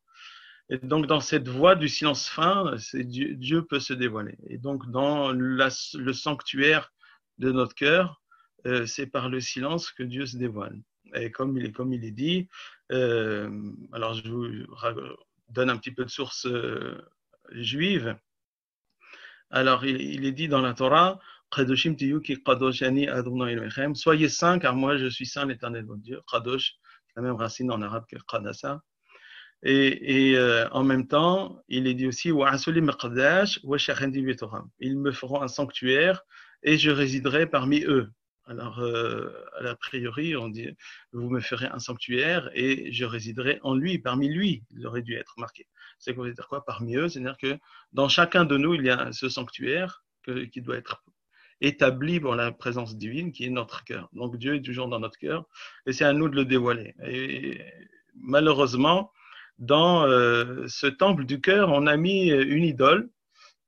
Et 0.68 0.78
donc, 0.78 1.06
dans 1.06 1.20
cette 1.20 1.48
voie 1.48 1.74
du 1.74 1.88
silence 1.88 2.28
fin, 2.28 2.76
Dieu, 2.94 3.34
Dieu, 3.34 3.64
peut 3.64 3.80
se 3.80 3.92
dévoiler. 3.92 4.36
Et 4.46 4.58
donc, 4.58 4.88
dans 4.90 5.32
le 5.32 6.12
sanctuaire 6.12 6.92
de 7.38 7.50
notre 7.50 7.74
cœur, 7.74 8.20
euh, 8.66 8.86
c'est 8.86 9.06
par 9.06 9.28
le 9.28 9.40
silence 9.40 9.90
que 9.90 10.02
Dieu 10.02 10.26
se 10.26 10.36
dévoile. 10.36 10.80
Et 11.14 11.30
comme 11.30 11.56
il 11.58 11.64
est, 12.04 12.10
dit, 12.10 12.48
euh, 12.92 13.50
alors 13.92 14.14
je 14.14 14.28
vous 14.28 14.46
donne 15.48 15.70
un 15.70 15.76
petit 15.76 15.90
peu 15.90 16.04
de 16.04 16.10
sources 16.10 16.46
euh, 16.46 17.00
juives. 17.52 18.16
Alors, 19.50 19.84
il, 19.84 20.24
est 20.24 20.32
dit 20.32 20.46
dans 20.46 20.60
la 20.60 20.74
Torah, 20.74 21.18
Soyez 23.94 24.28
saints, 24.28 24.58
car 24.58 24.74
moi 24.74 24.96
je 24.96 25.08
suis 25.08 25.26
saint, 25.26 25.46
l'éternel 25.46 25.84
votre 25.84 26.00
Dieu. 26.00 26.20
Kadosh, 26.30 26.74
la 27.16 27.22
même 27.22 27.36
racine 27.36 27.70
en 27.70 27.82
arabe 27.82 28.04
que 28.08 28.16
Kadasa. 28.28 28.82
Et, 29.62 30.30
et 30.30 30.38
euh, 30.38 30.66
en 30.70 30.84
même 30.84 31.06
temps, 31.06 31.62
il 31.68 31.86
est 31.86 31.92
dit 31.94 32.06
aussi 32.06 32.30
Ils 32.30 32.34
me 34.98 35.12
feront 35.12 35.42
un 35.42 35.48
sanctuaire 35.48 36.22
et 36.62 36.78
je 36.78 36.90
résiderai 36.90 37.46
parmi 37.46 37.84
eux. 37.84 38.10
Alors, 38.46 38.80
euh, 38.80 39.28
à 39.58 39.62
la 39.62 39.76
priori, 39.76 40.34
on 40.34 40.48
dit 40.48 40.70
Vous 41.12 41.28
me 41.28 41.40
ferez 41.40 41.66
un 41.66 41.78
sanctuaire 41.78 42.50
et 42.54 42.90
je 42.90 43.04
résiderai 43.04 43.60
en 43.62 43.74
lui, 43.74 43.98
parmi 43.98 44.28
lui. 44.28 44.64
Il 44.70 44.86
aurait 44.86 45.02
dû 45.02 45.14
être 45.14 45.34
marqué. 45.36 45.66
C'est 45.98 46.14
quoi, 46.14 46.64
Parmi 46.64 46.96
eux, 46.96 47.10
c'est-à-dire 47.10 47.36
que 47.36 47.58
dans 47.92 48.08
chacun 48.08 48.46
de 48.46 48.56
nous, 48.56 48.72
il 48.74 48.84
y 48.84 48.90
a 48.90 49.12
ce 49.12 49.28
sanctuaire 49.28 50.02
qui 50.52 50.62
doit 50.62 50.76
être 50.76 51.02
établi 51.60 52.20
pour 52.20 52.34
la 52.34 52.52
présence 52.52 52.96
divine 52.96 53.32
qui 53.32 53.44
est 53.44 53.50
notre 53.50 53.84
cœur. 53.84 54.08
Donc 54.12 54.36
Dieu 54.36 54.56
est 54.56 54.62
toujours 54.62 54.88
dans 54.88 55.00
notre 55.00 55.18
cœur 55.18 55.46
et 55.86 55.92
c'est 55.92 56.04
à 56.04 56.12
nous 56.12 56.28
de 56.28 56.36
le 56.36 56.44
dévoiler. 56.44 56.94
Et 57.06 57.60
malheureusement, 58.14 59.12
dans 59.58 60.04
euh, 60.04 60.66
ce 60.68 60.86
temple 60.86 61.24
du 61.24 61.40
cœur, 61.40 61.70
on 61.70 61.86
a 61.86 61.96
mis 61.96 62.30
une 62.30 62.64
idole 62.64 63.10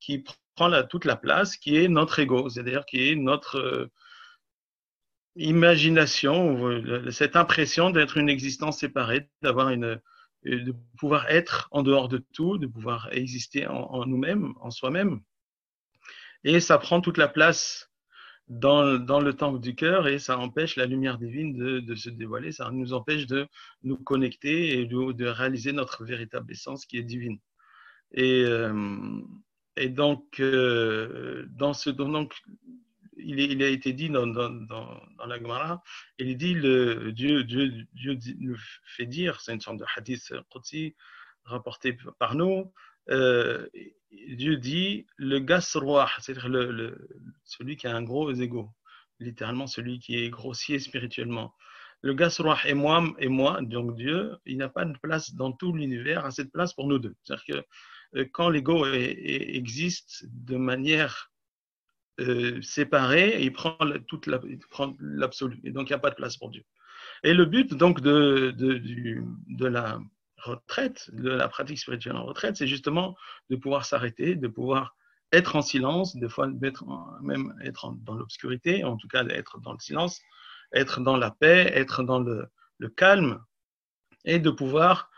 qui 0.00 0.24
prend 0.54 0.70
toute 0.84 1.04
la 1.04 1.16
place, 1.16 1.56
qui 1.56 1.76
est 1.76 1.88
notre 1.88 2.18
ego, 2.18 2.48
c'est-à-dire 2.48 2.84
qui 2.86 3.10
est 3.10 3.16
notre 3.16 3.58
euh, 3.58 3.90
imagination, 5.36 7.10
cette 7.10 7.36
impression 7.36 7.90
d'être 7.90 8.18
une 8.18 8.28
existence 8.28 8.78
séparée, 8.78 9.28
d'avoir 9.40 9.70
une, 9.70 9.98
de 10.44 10.74
pouvoir 10.98 11.30
être 11.30 11.68
en 11.70 11.82
dehors 11.82 12.08
de 12.08 12.18
tout, 12.34 12.58
de 12.58 12.66
pouvoir 12.66 13.08
exister 13.12 13.66
en 13.66 14.04
nous-mêmes, 14.04 14.52
en 14.60 14.70
soi-même. 14.70 15.22
Et 16.44 16.60
ça 16.60 16.78
prend 16.78 17.00
toute 17.00 17.18
la 17.18 17.28
place 17.28 17.92
dans, 18.48 19.20
le 19.20 19.32
temple 19.32 19.60
du 19.60 19.74
cœur 19.74 20.08
et 20.08 20.18
ça 20.18 20.38
empêche 20.38 20.76
la 20.76 20.86
lumière 20.86 21.18
divine 21.18 21.80
de, 21.80 21.94
se 21.94 22.10
dévoiler, 22.10 22.52
ça 22.52 22.70
nous 22.70 22.92
empêche 22.92 23.26
de 23.26 23.46
nous 23.82 23.96
connecter 23.96 24.80
et 24.80 24.86
de, 24.86 25.26
réaliser 25.26 25.72
notre 25.72 26.04
véritable 26.04 26.52
essence 26.52 26.84
qui 26.84 26.98
est 26.98 27.02
divine. 27.02 27.38
Et, 28.12 28.44
euh, 28.44 29.20
donc, 29.88 30.38
euh, 30.40 31.46
dans 31.50 31.72
ce, 31.72 31.88
donc, 31.88 32.34
il, 33.16 33.62
a 33.62 33.68
été 33.68 33.92
dit 33.92 34.10
dans, 34.10 34.26
la 34.26 35.38
Gemara, 35.38 35.82
il 36.18 36.36
dit, 36.36 36.54
le, 36.54 37.12
Dieu, 37.12 37.46
nous 38.38 38.56
fait 38.84 39.06
dire, 39.06 39.40
c'est 39.40 39.54
une 39.54 39.60
sorte 39.60 39.78
de 39.78 39.86
hadith 39.96 40.32
rapporté 41.44 41.96
par 42.18 42.34
nous, 42.34 42.72
euh, 43.10 43.66
Dieu 44.28 44.56
dit 44.56 45.06
le 45.16 45.38
gasroah, 45.38 46.10
c'est-à-dire 46.20 46.94
celui 47.44 47.76
qui 47.76 47.86
a 47.86 47.96
un 47.96 48.02
gros 48.02 48.32
ego, 48.32 48.70
littéralement 49.18 49.66
celui 49.66 49.98
qui 49.98 50.18
est 50.18 50.30
grossier 50.30 50.78
spirituellement. 50.78 51.54
Le 52.02 52.14
gasroah 52.14 52.58
et 52.66 52.74
moi, 52.74 53.04
et 53.18 53.28
moi, 53.28 53.60
donc 53.62 53.96
Dieu, 53.96 54.36
il 54.44 54.58
n'a 54.58 54.68
pas 54.68 54.84
de 54.84 54.96
place 54.98 55.34
dans 55.34 55.52
tout 55.52 55.72
l'univers, 55.72 56.24
assez 56.24 56.44
de 56.44 56.50
place 56.50 56.74
pour 56.74 56.88
nous 56.88 56.98
deux. 56.98 57.14
C'est-à-dire 57.22 57.44
que 57.46 58.18
euh, 58.18 58.26
quand 58.32 58.50
l'ego 58.50 58.86
existe 58.86 60.24
de 60.28 60.56
manière 60.56 61.32
euh, 62.20 62.60
séparée, 62.60 63.42
il 63.42 63.52
prend 63.52 63.76
toute 64.08 64.26
la, 64.26 64.40
l'absolu, 65.00 65.60
et 65.64 65.70
donc 65.70 65.88
il 65.88 65.92
n'y 65.92 65.96
a 65.96 66.00
pas 66.00 66.10
de 66.10 66.16
place 66.16 66.36
pour 66.36 66.50
Dieu. 66.50 66.64
Et 67.22 67.34
le 67.34 67.46
but 67.46 67.72
donc 67.74 68.00
de, 68.00 68.50
de 68.50 69.66
la 69.66 70.00
retraite, 70.42 71.10
de 71.12 71.30
la 71.30 71.48
pratique 71.48 71.78
spirituelle 71.78 72.16
en 72.16 72.24
retraite, 72.24 72.56
c'est 72.56 72.66
justement 72.66 73.16
de 73.50 73.56
pouvoir 73.56 73.84
s'arrêter, 73.84 74.34
de 74.34 74.48
pouvoir 74.48 74.96
être 75.32 75.56
en 75.56 75.62
silence, 75.62 76.16
des 76.16 76.28
fois 76.28 76.48
même 77.22 77.54
être 77.62 77.92
dans 78.04 78.14
l'obscurité, 78.14 78.84
en 78.84 78.96
tout 78.96 79.08
cas 79.08 79.24
être 79.26 79.58
dans 79.60 79.72
le 79.72 79.78
silence, 79.78 80.20
être 80.74 81.00
dans 81.00 81.16
la 81.16 81.30
paix, 81.30 81.70
être 81.74 82.02
dans 82.02 82.20
le, 82.20 82.48
calme, 82.96 83.40
et 84.24 84.40
de 84.40 84.50
pouvoir, 84.50 85.10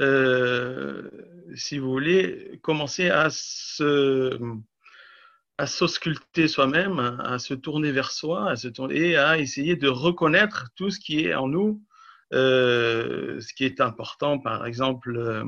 euh, 0.00 1.10
si 1.54 1.78
vous 1.78 1.90
voulez, 1.90 2.60
commencer 2.62 3.10
à 3.10 3.28
se 3.30 4.38
à 5.58 5.66
s'ausculter 5.66 6.46
soi-même, 6.46 7.00
à, 7.00 7.40
se 7.40 7.52
tourner 7.52 7.90
vers 7.90 8.12
soi, 8.12 8.48
à 8.48 8.56
se 8.56 8.68
tourner, 8.68 9.10
et 9.10 9.16
à 9.16 9.38
essayer 9.38 9.74
de 9.74 9.88
reconnaître 9.88 10.68
tout 10.76 10.90
ce 10.90 11.00
qui 11.00 11.26
est 11.26 11.34
en 11.34 11.48
nous, 11.48 11.82
euh, 12.32 13.40
ce 13.40 13.52
qui 13.54 13.64
est 13.64 13.80
important, 13.80 14.38
par 14.38 14.66
exemple, 14.66 15.16
euh, 15.16 15.44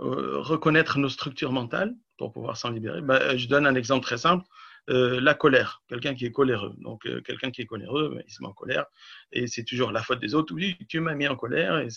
euh, 0.00 0.40
reconnaître 0.40 0.98
nos 0.98 1.08
structures 1.08 1.52
mentales 1.52 1.94
pour 2.18 2.32
pouvoir 2.32 2.56
s'en 2.56 2.70
libérer. 2.70 3.00
Ben, 3.00 3.36
je 3.36 3.48
donne 3.48 3.66
un 3.66 3.74
exemple 3.74 4.04
très 4.04 4.18
simple. 4.18 4.44
la 4.88 5.34
colère, 5.34 5.82
quelqu'un 5.88 6.14
qui 6.14 6.26
est 6.26 6.32
coléreux. 6.32 6.74
Donc, 6.78 7.02
quelqu'un 7.24 7.50
qui 7.50 7.62
est 7.62 7.66
coléreux, 7.66 8.10
ben, 8.14 8.22
il 8.26 8.32
se 8.32 8.42
met 8.42 8.48
en 8.48 8.52
colère 8.52 8.86
et 9.32 9.46
c'est 9.46 9.64
toujours 9.64 9.92
la 9.92 10.02
faute 10.02 10.20
des 10.20 10.34
autres. 10.34 10.54
Oui, 10.54 10.76
tu 10.88 11.00
m'as 11.00 11.14
mis 11.14 11.28
en 11.28 11.36
colère. 11.36 11.78
Et 11.78 11.88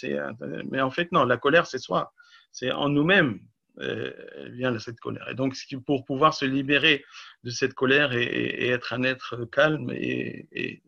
mais 0.71 0.81
en 0.81 0.91
fait, 0.91 1.11
non, 1.11 1.25
la 1.25 1.37
colère, 1.37 1.67
c'est 1.67 1.79
soi. 1.79 2.13
C'est 2.51 2.71
en 2.71 2.89
nous-mêmes 2.89 3.39
euh, 3.79 4.11
vient 4.49 4.77
cette 4.79 4.99
colère. 4.99 5.29
Et 5.29 5.35
donc, 5.35 5.55
pour 5.85 6.03
pouvoir 6.03 6.33
se 6.33 6.45
libérer 6.45 7.05
de 7.43 7.51
cette 7.51 7.75
colère 7.75 8.11
et, 8.11 8.69
être 8.69 8.93
un 8.93 9.03
être 9.03 9.45
calme 9.45 9.91
et, 9.93 10.81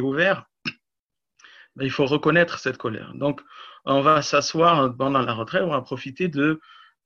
ouvert, 0.00 0.44
il 1.80 1.90
faut 1.90 2.06
reconnaître 2.06 2.58
cette 2.58 2.76
colère. 2.76 3.12
Donc, 3.14 3.40
on 3.84 4.00
va 4.00 4.22
s'asseoir 4.22 4.94
pendant 4.96 5.20
la 5.20 5.32
retraite, 5.32 5.62
on 5.62 5.70
va 5.70 5.82
profiter 5.82 6.28
de 6.28 6.60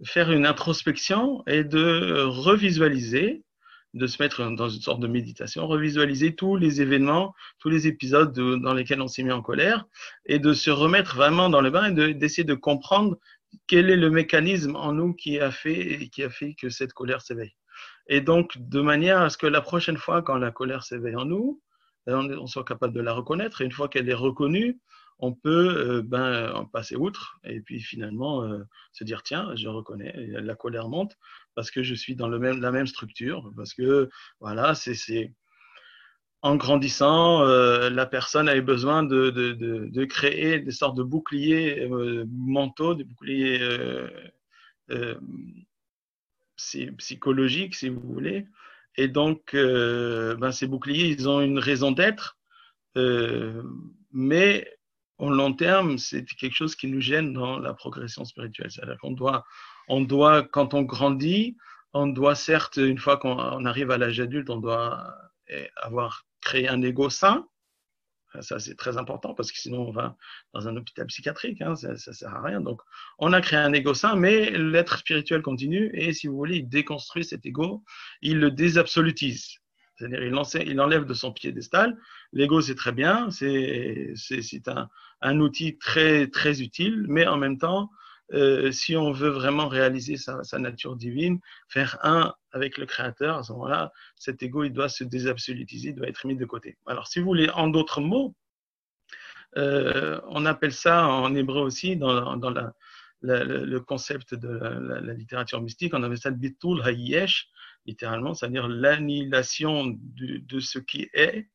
faire 0.04 0.30
une 0.30 0.46
introspection 0.46 1.42
et 1.46 1.64
de 1.64 2.22
revisualiser, 2.24 3.42
de 3.94 4.06
se 4.06 4.22
mettre 4.22 4.48
dans 4.50 4.68
une 4.68 4.80
sorte 4.80 5.00
de 5.00 5.06
méditation, 5.06 5.66
revisualiser 5.66 6.34
tous 6.34 6.56
les 6.56 6.80
événements, 6.80 7.34
tous 7.58 7.70
les 7.70 7.86
épisodes 7.86 8.32
dans 8.32 8.74
lesquels 8.74 9.00
on 9.00 9.08
s'est 9.08 9.22
mis 9.22 9.32
en 9.32 9.42
colère 9.42 9.86
et 10.26 10.38
de 10.38 10.52
se 10.52 10.70
remettre 10.70 11.16
vraiment 11.16 11.48
dans 11.48 11.62
le 11.62 11.70
bain 11.70 11.96
et 11.96 12.14
d'essayer 12.14 12.44
de 12.44 12.54
comprendre 12.54 13.18
quel 13.66 13.90
est 13.90 13.96
le 13.96 14.10
mécanisme 14.10 14.76
en 14.76 14.92
nous 14.92 15.14
qui 15.14 15.40
a 15.40 15.50
fait, 15.50 16.08
qui 16.12 16.22
a 16.22 16.30
fait 16.30 16.54
que 16.54 16.68
cette 16.68 16.92
colère 16.92 17.22
s'éveille. 17.22 17.54
Et 18.06 18.20
donc, 18.20 18.56
de 18.56 18.80
manière 18.80 19.22
à 19.22 19.30
ce 19.30 19.38
que 19.38 19.46
la 19.46 19.62
prochaine 19.62 19.96
fois, 19.96 20.22
quand 20.22 20.36
la 20.36 20.50
colère 20.50 20.84
s'éveille 20.84 21.16
en 21.16 21.24
nous, 21.24 21.60
on, 22.14 22.46
soit 22.46 22.64
capable 22.64 22.94
de 22.94 23.00
la 23.00 23.12
reconnaître. 23.12 23.60
Et 23.60 23.64
une 23.64 23.72
fois 23.72 23.88
qu'elle 23.88 24.08
est 24.08 24.14
reconnue, 24.14 24.78
on 25.18 25.32
peut 25.32 25.76
euh, 25.76 26.02
ben, 26.02 26.52
en 26.52 26.64
passer 26.64 26.96
outre 26.96 27.38
et 27.44 27.60
puis 27.60 27.80
finalement 27.80 28.44
euh, 28.44 28.62
se 28.92 29.04
dire 29.04 29.22
tiens, 29.22 29.54
je 29.56 29.68
reconnais, 29.68 30.14
la 30.16 30.54
colère 30.54 30.88
monte 30.88 31.16
parce 31.54 31.70
que 31.70 31.82
je 31.82 31.94
suis 31.94 32.14
dans 32.14 32.28
le 32.28 32.38
même, 32.38 32.60
la 32.60 32.70
même 32.70 32.86
structure, 32.86 33.52
parce 33.56 33.74
que 33.74 34.08
voilà, 34.40 34.74
c'est 34.76 35.34
en 36.42 36.54
grandissant, 36.54 37.42
euh, 37.42 37.90
la 37.90 38.06
personne 38.06 38.48
a 38.48 38.54
eu 38.54 38.62
besoin 38.62 39.02
de, 39.02 39.30
de, 39.30 40.04
créer 40.04 40.60
des 40.60 40.70
sortes 40.70 40.96
de 40.96 41.02
boucliers 41.02 41.88
mentaux, 42.30 42.94
des 42.94 43.02
boucliers 43.02 43.58
psychologiques, 46.96 47.74
si 47.74 47.88
vous 47.88 48.00
voulez. 48.00 48.46
Et 48.98 49.06
donc, 49.06 49.54
ben, 49.54 50.52
ces 50.52 50.66
boucliers, 50.66 51.06
ils 51.06 51.28
ont 51.28 51.40
une 51.40 51.60
raison 51.60 51.92
d'être, 51.92 52.36
mais 54.12 54.68
au 55.18 55.30
long 55.30 55.52
terme, 55.52 55.98
c'est 55.98 56.24
quelque 56.24 56.54
chose 56.54 56.74
qui 56.74 56.88
nous 56.88 57.00
gêne 57.00 57.32
dans 57.32 57.60
la 57.60 57.74
progression 57.74 58.24
spirituelle. 58.24 58.70
C'est-à-dire 58.72 58.98
qu'on 58.98 59.12
doit, 59.12 59.44
on 59.88 60.00
doit, 60.00 60.42
quand 60.42 60.74
on 60.74 60.82
grandit, 60.82 61.56
on 61.92 62.08
doit 62.08 62.34
certes, 62.34 62.76
une 62.76 62.98
fois 62.98 63.18
qu'on 63.18 63.64
arrive 63.64 63.92
à 63.92 63.98
l'âge 63.98 64.18
adulte, 64.18 64.50
on 64.50 64.58
doit 64.58 65.14
avoir 65.76 66.26
créer 66.40 66.68
un 66.68 66.82
ego 66.82 67.08
sain. 67.08 67.46
Ça, 68.40 68.58
c'est 68.58 68.74
très 68.74 68.98
important 68.98 69.34
parce 69.34 69.50
que 69.50 69.58
sinon, 69.58 69.88
on 69.88 69.92
va 69.92 70.16
dans 70.52 70.68
un 70.68 70.76
hôpital 70.76 71.06
psychiatrique. 71.06 71.62
Hein, 71.62 71.76
ça 71.76 71.92
ne 71.92 71.96
sert 71.96 72.34
à 72.34 72.42
rien. 72.42 72.60
Donc, 72.60 72.80
on 73.18 73.32
a 73.32 73.40
créé 73.40 73.58
un 73.58 73.72
ego 73.72 73.94
sain, 73.94 74.16
mais 74.16 74.50
l'être 74.50 74.98
spirituel 74.98 75.42
continue 75.42 75.90
et, 75.94 76.12
si 76.12 76.26
vous 76.26 76.36
voulez, 76.36 76.58
il 76.58 76.68
déconstruit 76.68 77.24
cet 77.24 77.46
ego, 77.46 77.84
il 78.20 78.38
le 78.38 78.50
désabsolutise. 78.50 79.58
C'est-à-dire, 79.96 80.22
il, 80.22 80.68
il, 80.68 80.80
enlève 80.80 81.06
de 81.06 81.14
son 81.14 81.32
piédestal. 81.32 81.96
L'ego, 82.32 82.60
c'est 82.60 82.76
très 82.76 82.92
bien, 82.92 83.30
c'est 83.30 84.14
un, 84.66 84.88
un, 85.22 85.40
outil 85.40 85.78
très, 85.78 86.28
très 86.28 86.60
utile, 86.60 87.06
mais 87.08 87.26
en 87.26 87.36
même 87.36 87.58
temps, 87.58 87.90
euh, 88.34 88.70
si 88.72 88.96
on 88.96 89.10
veut 89.10 89.30
vraiment 89.30 89.68
réaliser 89.68 90.16
sa, 90.16 90.58
nature 90.58 90.96
divine, 90.96 91.40
faire 91.68 91.98
un 92.02 92.34
avec 92.52 92.76
le 92.76 92.86
Créateur, 92.86 93.38
à 93.38 93.42
ce 93.42 93.52
moment-là, 93.52 93.92
cet 94.16 94.42
ego, 94.42 94.64
il 94.64 94.72
doit 94.72 94.88
se 94.88 95.04
désabsolutiser, 95.04 95.90
il 95.90 95.94
doit 95.94 96.08
être 96.08 96.26
mis 96.26 96.36
de 96.36 96.44
côté. 96.44 96.76
Alors, 96.86 97.06
si 97.06 97.20
vous 97.20 97.26
voulez, 97.26 97.48
en 97.50 97.68
d'autres 97.68 98.00
mots, 98.00 98.34
euh, 99.56 100.20
on 100.28 100.44
appelle 100.44 100.72
ça 100.72 101.06
en 101.06 101.34
hébreu 101.34 101.60
aussi, 101.60 101.96
dans, 101.96 102.36
le 103.22 103.78
concept 103.80 104.34
de 104.34 104.48
la, 104.48 105.14
littérature 105.14 105.62
mystique, 105.62 105.94
on 105.94 106.02
appelle 106.02 106.18
ça 106.18 106.30
le 106.30 106.36
bitul 106.36 106.82
hayesh, 106.86 107.48
littéralement, 107.86 108.34
c'est-à-dire 108.34 108.68
l'annihilation 108.68 109.96
de, 109.96 110.60
ce 110.60 110.78
qui 110.78 111.08
est, 111.14 111.48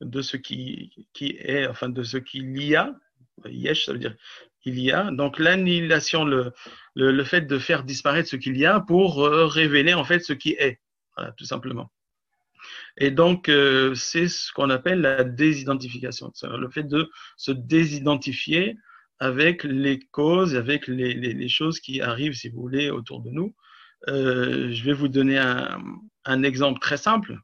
de 0.00 0.20
ce 0.20 0.36
qui, 0.36 0.92
est, 1.20 1.68
enfin 1.68 1.88
de 1.88 2.02
ce 2.02 2.16
qu'il 2.16 2.60
y 2.60 2.74
a, 2.74 2.92
Yesh, 3.46 3.86
ça 3.86 3.92
veut 3.92 3.98
dire 3.98 4.16
il 4.64 4.78
y 4.80 4.92
a. 4.92 5.10
Donc 5.10 5.38
l'annihilation, 5.38 6.24
le, 6.24 6.52
le, 6.94 7.24
fait 7.24 7.42
de 7.42 7.58
faire 7.58 7.84
disparaître 7.84 8.28
ce 8.28 8.36
qu'il 8.36 8.56
y 8.56 8.66
a 8.66 8.80
pour 8.80 9.24
euh, 9.24 9.46
révéler 9.46 9.94
en 9.94 10.04
fait 10.04 10.20
ce 10.20 10.32
qui 10.32 10.50
est, 10.58 10.80
tout 11.36 11.44
simplement. 11.44 11.90
Et 12.96 13.10
donc 13.10 13.48
euh, 13.48 13.94
c'est 13.94 14.28
ce 14.28 14.52
qu'on 14.52 14.70
appelle 14.70 15.00
la 15.00 15.24
désidentification, 15.24 16.32
le 16.42 16.68
fait 16.68 16.84
de 16.84 17.10
se 17.36 17.52
désidentifier 17.52 18.76
avec 19.20 19.64
les 19.64 19.98
causes, 19.98 20.54
avec 20.54 20.86
les, 20.86 21.14
les, 21.14 21.48
choses 21.48 21.80
qui 21.80 22.00
arrivent, 22.00 22.34
si 22.34 22.48
vous 22.48 22.60
voulez, 22.60 22.90
autour 22.90 23.20
de 23.20 23.30
nous. 23.30 23.54
Euh, 24.06 24.72
je 24.72 24.84
vais 24.84 24.92
vous 24.92 25.08
donner 25.08 25.38
un, 25.38 25.80
un 26.24 26.42
exemple 26.44 26.78
très 26.80 26.96
simple. 26.96 27.38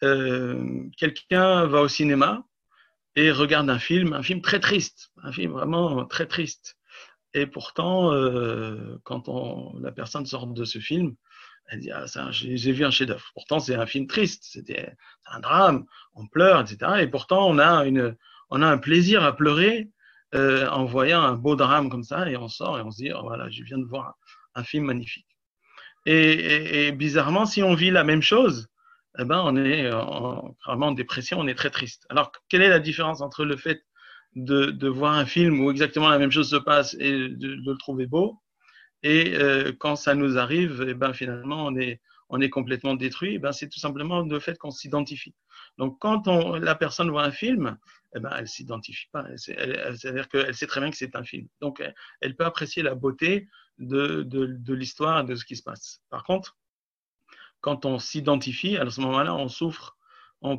Quelqu'un 0.00 1.66
va 1.66 1.82
au 1.82 1.88
cinéma, 1.88 2.44
et 3.16 3.30
regarde 3.30 3.68
un 3.68 3.78
film, 3.78 4.12
un 4.12 4.22
film 4.22 4.40
très 4.40 4.60
triste, 4.60 5.10
un 5.22 5.32
film 5.32 5.52
vraiment 5.52 6.04
très 6.06 6.26
triste. 6.26 6.76
Et 7.34 7.46
pourtant, 7.46 8.12
euh, 8.12 8.98
quand 9.04 9.28
on, 9.28 9.78
la 9.80 9.92
personne 9.92 10.26
sort 10.26 10.46
de 10.46 10.64
ce 10.64 10.78
film, 10.78 11.14
elle 11.68 11.80
dit 11.80 11.90
ah, 11.90 12.04
j'ai 12.30 12.72
vu 12.72 12.84
un 12.84 12.90
chef-d'œuvre. 12.90 13.30
Pourtant, 13.34 13.60
c'est 13.60 13.74
un 13.74 13.86
film 13.86 14.06
triste, 14.06 14.44
c'était 14.44 14.94
un 15.26 15.40
drame, 15.40 15.86
on 16.14 16.26
pleure, 16.26 16.60
etc. 16.60 17.00
Et 17.00 17.06
pourtant, 17.06 17.48
on 17.48 17.58
a 17.58 17.86
une, 17.86 18.16
on 18.50 18.60
a 18.62 18.66
un 18.66 18.78
plaisir 18.78 19.24
à 19.24 19.34
pleurer 19.34 19.90
euh, 20.34 20.68
en 20.68 20.84
voyant 20.84 21.22
un 21.22 21.34
beau 21.34 21.56
drame 21.56 21.88
comme 21.88 22.04
ça, 22.04 22.28
et 22.28 22.36
on 22.36 22.48
sort 22.48 22.78
et 22.78 22.82
on 22.82 22.90
se 22.90 23.02
dit 23.02 23.12
oh, 23.14 23.22
voilà, 23.22 23.48
je 23.50 23.62
viens 23.62 23.78
de 23.78 23.84
voir 23.84 24.14
un, 24.54 24.64
film 24.64 24.84
magnifique. 24.84 25.26
Et, 26.04 26.86
et, 26.86 26.92
bizarrement, 26.92 27.46
si 27.46 27.62
on 27.62 27.74
vit 27.74 27.90
la 27.90 28.04
même 28.04 28.22
chose, 28.22 28.68
eh 29.18 29.24
ben, 29.24 29.42
on 29.44 29.56
est 29.56 29.92
en, 29.92 30.56
vraiment 30.66 30.86
en 30.88 30.92
dépression, 30.92 31.38
on 31.38 31.46
est 31.46 31.54
très 31.54 31.70
triste. 31.70 32.06
Alors, 32.08 32.32
quelle 32.48 32.62
est 32.62 32.68
la 32.68 32.80
différence 32.80 33.20
entre 33.20 33.44
le 33.44 33.56
fait 33.56 33.82
de, 34.34 34.66
de 34.66 34.88
voir 34.88 35.12
un 35.12 35.26
film 35.26 35.60
où 35.60 35.70
exactement 35.70 36.08
la 36.08 36.18
même 36.18 36.30
chose 36.30 36.50
se 36.50 36.56
passe 36.56 36.94
et 36.98 37.12
de, 37.12 37.28
de 37.36 37.70
le 37.72 37.76
trouver 37.76 38.06
beau, 38.06 38.40
et 39.02 39.34
euh, 39.34 39.72
quand 39.78 39.96
ça 39.96 40.14
nous 40.14 40.38
arrive, 40.38 40.84
eh 40.88 40.94
ben, 40.94 41.12
finalement, 41.12 41.66
on 41.66 41.76
est, 41.76 42.00
on 42.28 42.40
est 42.40 42.50
complètement 42.50 42.94
détruit, 42.94 43.34
eh 43.34 43.38
ben, 43.38 43.52
c'est 43.52 43.68
tout 43.68 43.80
simplement 43.80 44.22
le 44.22 44.40
fait 44.40 44.56
qu'on 44.56 44.70
s'identifie. 44.70 45.34
Donc, 45.76 45.98
quand 46.00 46.28
on, 46.28 46.54
la 46.54 46.74
personne 46.74 47.10
voit 47.10 47.24
un 47.24 47.32
film, 47.32 47.76
eh 48.14 48.20
ben, 48.20 48.30
elle 48.38 48.48
s'identifie 48.48 49.08
pas. 49.12 49.26
C'est-à-dire 49.36 50.28
qu'elle 50.28 50.54
sait 50.54 50.66
très 50.66 50.80
bien 50.80 50.90
que 50.90 50.96
c'est 50.96 51.16
un 51.16 51.24
film. 51.24 51.48
Donc, 51.60 51.82
elle 52.20 52.36
peut 52.36 52.44
apprécier 52.44 52.82
la 52.82 52.94
beauté 52.94 53.48
de, 53.78 54.22
de, 54.22 54.46
de 54.46 54.74
l'histoire 54.74 55.24
de 55.24 55.34
ce 55.34 55.44
qui 55.44 55.56
se 55.56 55.62
passe. 55.62 56.00
Par 56.08 56.24
contre, 56.24 56.56
quand 57.62 57.86
on 57.86 57.98
s'identifie, 57.98 58.76
à 58.76 58.88
ce 58.90 59.00
moment-là, 59.00 59.34
on 59.34 59.48
souffre, 59.48 59.96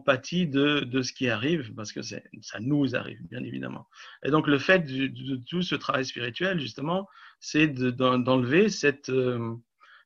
pâtit 0.05 0.47
de, 0.47 0.79
de 0.79 1.01
ce 1.01 1.11
qui 1.11 1.29
arrive, 1.29 1.73
parce 1.75 1.91
que 1.91 2.01
ça 2.01 2.19
nous 2.61 2.95
arrive, 2.95 3.19
bien 3.29 3.43
évidemment. 3.43 3.87
Et 4.23 4.31
donc, 4.31 4.47
le 4.47 4.57
fait 4.57 4.79
de, 4.79 5.35
tout 5.45 5.61
ce 5.61 5.75
travail 5.75 6.05
spirituel, 6.05 6.59
justement, 6.59 7.07
c'est 7.39 7.67
d'enlever 7.67 8.69
cette, 8.69 9.09
euh, 9.09 9.55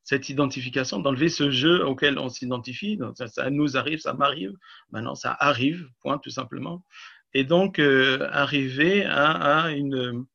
cette 0.04 0.30
identification, 0.30 1.00
d'enlever 1.00 1.30
ce 1.30 1.52
jeu 1.52 1.86
auquel 1.86 2.18
on 2.18 2.30
s'identifie. 2.30 3.00
Ça, 3.28 3.50
nous 3.52 3.78
arrive, 3.78 4.00
ça 4.00 4.14
m'arrive, 4.14 4.54
maintenant 4.92 5.14
ça 5.16 5.38
arrive, 5.40 5.88
point, 6.02 6.18
tout 6.18 6.32
simplement. 6.32 6.84
Et 7.36 7.44
donc, 7.44 7.78
euh, 7.78 8.28
arriver 8.32 9.06
à, 9.06 9.66
à, 9.66 9.72
une, 9.72 10.26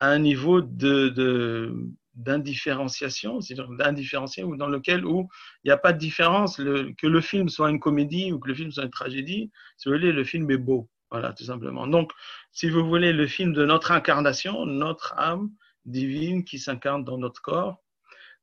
à, 0.00 0.08
un 0.08 0.18
niveau 0.18 0.60
de, 0.60 1.08
de 1.08 1.74
d'indifférenciation, 2.14 3.40
c'est-à-dire 3.40 3.68
d'indifférencier 3.70 4.44
ou 4.44 4.56
dans 4.56 4.68
lequel 4.68 5.04
où 5.04 5.28
il 5.64 5.68
n'y 5.68 5.72
a 5.72 5.76
pas 5.76 5.92
de 5.92 5.98
différence, 5.98 6.56
que 6.56 7.06
le 7.06 7.20
film 7.20 7.48
soit 7.48 7.70
une 7.70 7.80
comédie 7.80 8.32
ou 8.32 8.38
que 8.38 8.48
le 8.48 8.54
film 8.54 8.70
soit 8.70 8.84
une 8.84 8.90
tragédie, 8.90 9.50
si 9.76 9.88
vous 9.88 9.94
voulez, 9.94 10.12
le 10.12 10.24
film 10.24 10.50
est 10.50 10.58
beau, 10.58 10.88
voilà, 11.10 11.32
tout 11.32 11.44
simplement. 11.44 11.86
Donc, 11.86 12.12
si 12.52 12.68
vous 12.68 12.86
voulez, 12.86 13.12
le 13.12 13.26
film 13.26 13.52
de 13.52 13.64
notre 13.64 13.92
incarnation, 13.92 14.66
notre 14.66 15.14
âme 15.16 15.50
divine 15.84 16.44
qui 16.44 16.58
s'incarne 16.58 17.04
dans 17.04 17.18
notre 17.18 17.40
corps, 17.40 17.82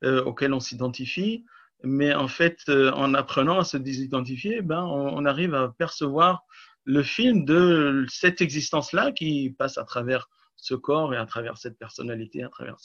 euh, 0.04 0.24
auquel 0.24 0.54
on 0.54 0.60
s'identifie, 0.60 1.46
mais 1.84 2.14
en 2.14 2.28
fait, 2.28 2.58
euh, 2.70 2.92
en 2.92 3.14
apprenant 3.14 3.60
à 3.60 3.64
se 3.64 3.78
désidentifier, 3.78 4.62
ben, 4.62 4.84
on, 4.84 5.18
on 5.18 5.26
arrive 5.26 5.54
à 5.54 5.70
percevoir 5.78 6.44
le 6.86 7.04
film 7.04 7.46
de 7.46 8.06
cette 8.10 8.42
existence-là 8.42 9.12
qui 9.12 9.56
passe 9.58 9.78
à 9.78 9.84
travers 9.84 10.28
ce 10.62 10.76
corps 10.76 11.14
et 11.14 11.18
à 11.18 11.26
travers 11.26 11.58
cette 11.58 11.78
personnalité, 11.78 12.44
à 12.44 12.50
travers 12.50 12.78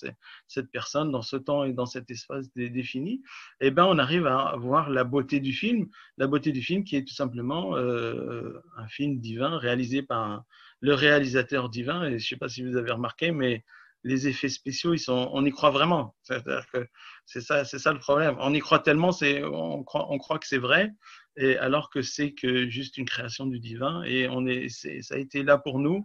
cette 0.46 0.70
personne, 0.70 1.10
dans 1.10 1.22
ce 1.22 1.36
temps 1.36 1.64
et 1.64 1.72
dans 1.72 1.86
cet 1.86 2.10
espace 2.10 2.52
défini, 2.54 3.22
eh 3.60 3.70
ben, 3.70 3.84
on 3.84 3.98
arrive 3.98 4.26
à 4.26 4.54
voir 4.56 4.90
la 4.90 5.04
beauté 5.04 5.40
du 5.40 5.52
film, 5.52 5.88
la 6.16 6.26
beauté 6.26 6.52
du 6.52 6.62
film 6.62 6.84
qui 6.84 6.96
est 6.96 7.06
tout 7.06 7.14
simplement 7.14 7.76
euh, 7.76 8.62
un 8.76 8.86
film 8.88 9.18
divin 9.18 9.58
réalisé 9.58 10.02
par 10.02 10.44
le 10.80 10.94
réalisateur 10.94 11.68
divin. 11.68 12.04
Et 12.04 12.10
je 12.10 12.14
ne 12.14 12.18
sais 12.18 12.36
pas 12.36 12.48
si 12.48 12.62
vous 12.64 12.76
avez 12.76 12.92
remarqué, 12.92 13.32
mais 13.32 13.64
les 14.04 14.28
effets 14.28 14.50
spéciaux, 14.50 14.92
ils 14.92 14.98
sont, 14.98 15.30
on 15.32 15.44
y 15.44 15.50
croit 15.50 15.70
vraiment. 15.70 16.14
C'est-à-dire 16.22 16.66
que 16.72 16.86
c'est 17.24 17.40
ça, 17.40 17.64
c'est 17.64 17.78
ça 17.78 17.92
le 17.92 17.98
problème. 17.98 18.36
On 18.38 18.52
y 18.54 18.60
croit 18.60 18.78
tellement, 18.78 19.12
c'est, 19.12 19.42
on 19.42 19.82
croit, 19.82 20.10
on 20.10 20.18
croit 20.18 20.38
que 20.38 20.46
c'est 20.46 20.58
vrai, 20.58 20.92
et 21.36 21.56
alors 21.56 21.90
que 21.90 22.02
c'est 22.02 22.32
que 22.34 22.68
juste 22.68 22.98
une 22.98 23.06
création 23.06 23.46
du 23.46 23.58
divin. 23.58 24.02
Et 24.04 24.28
on 24.28 24.46
est, 24.46 24.68
c'est, 24.68 25.02
ça 25.02 25.14
a 25.14 25.18
été 25.18 25.42
là 25.42 25.58
pour 25.58 25.78
nous 25.78 26.04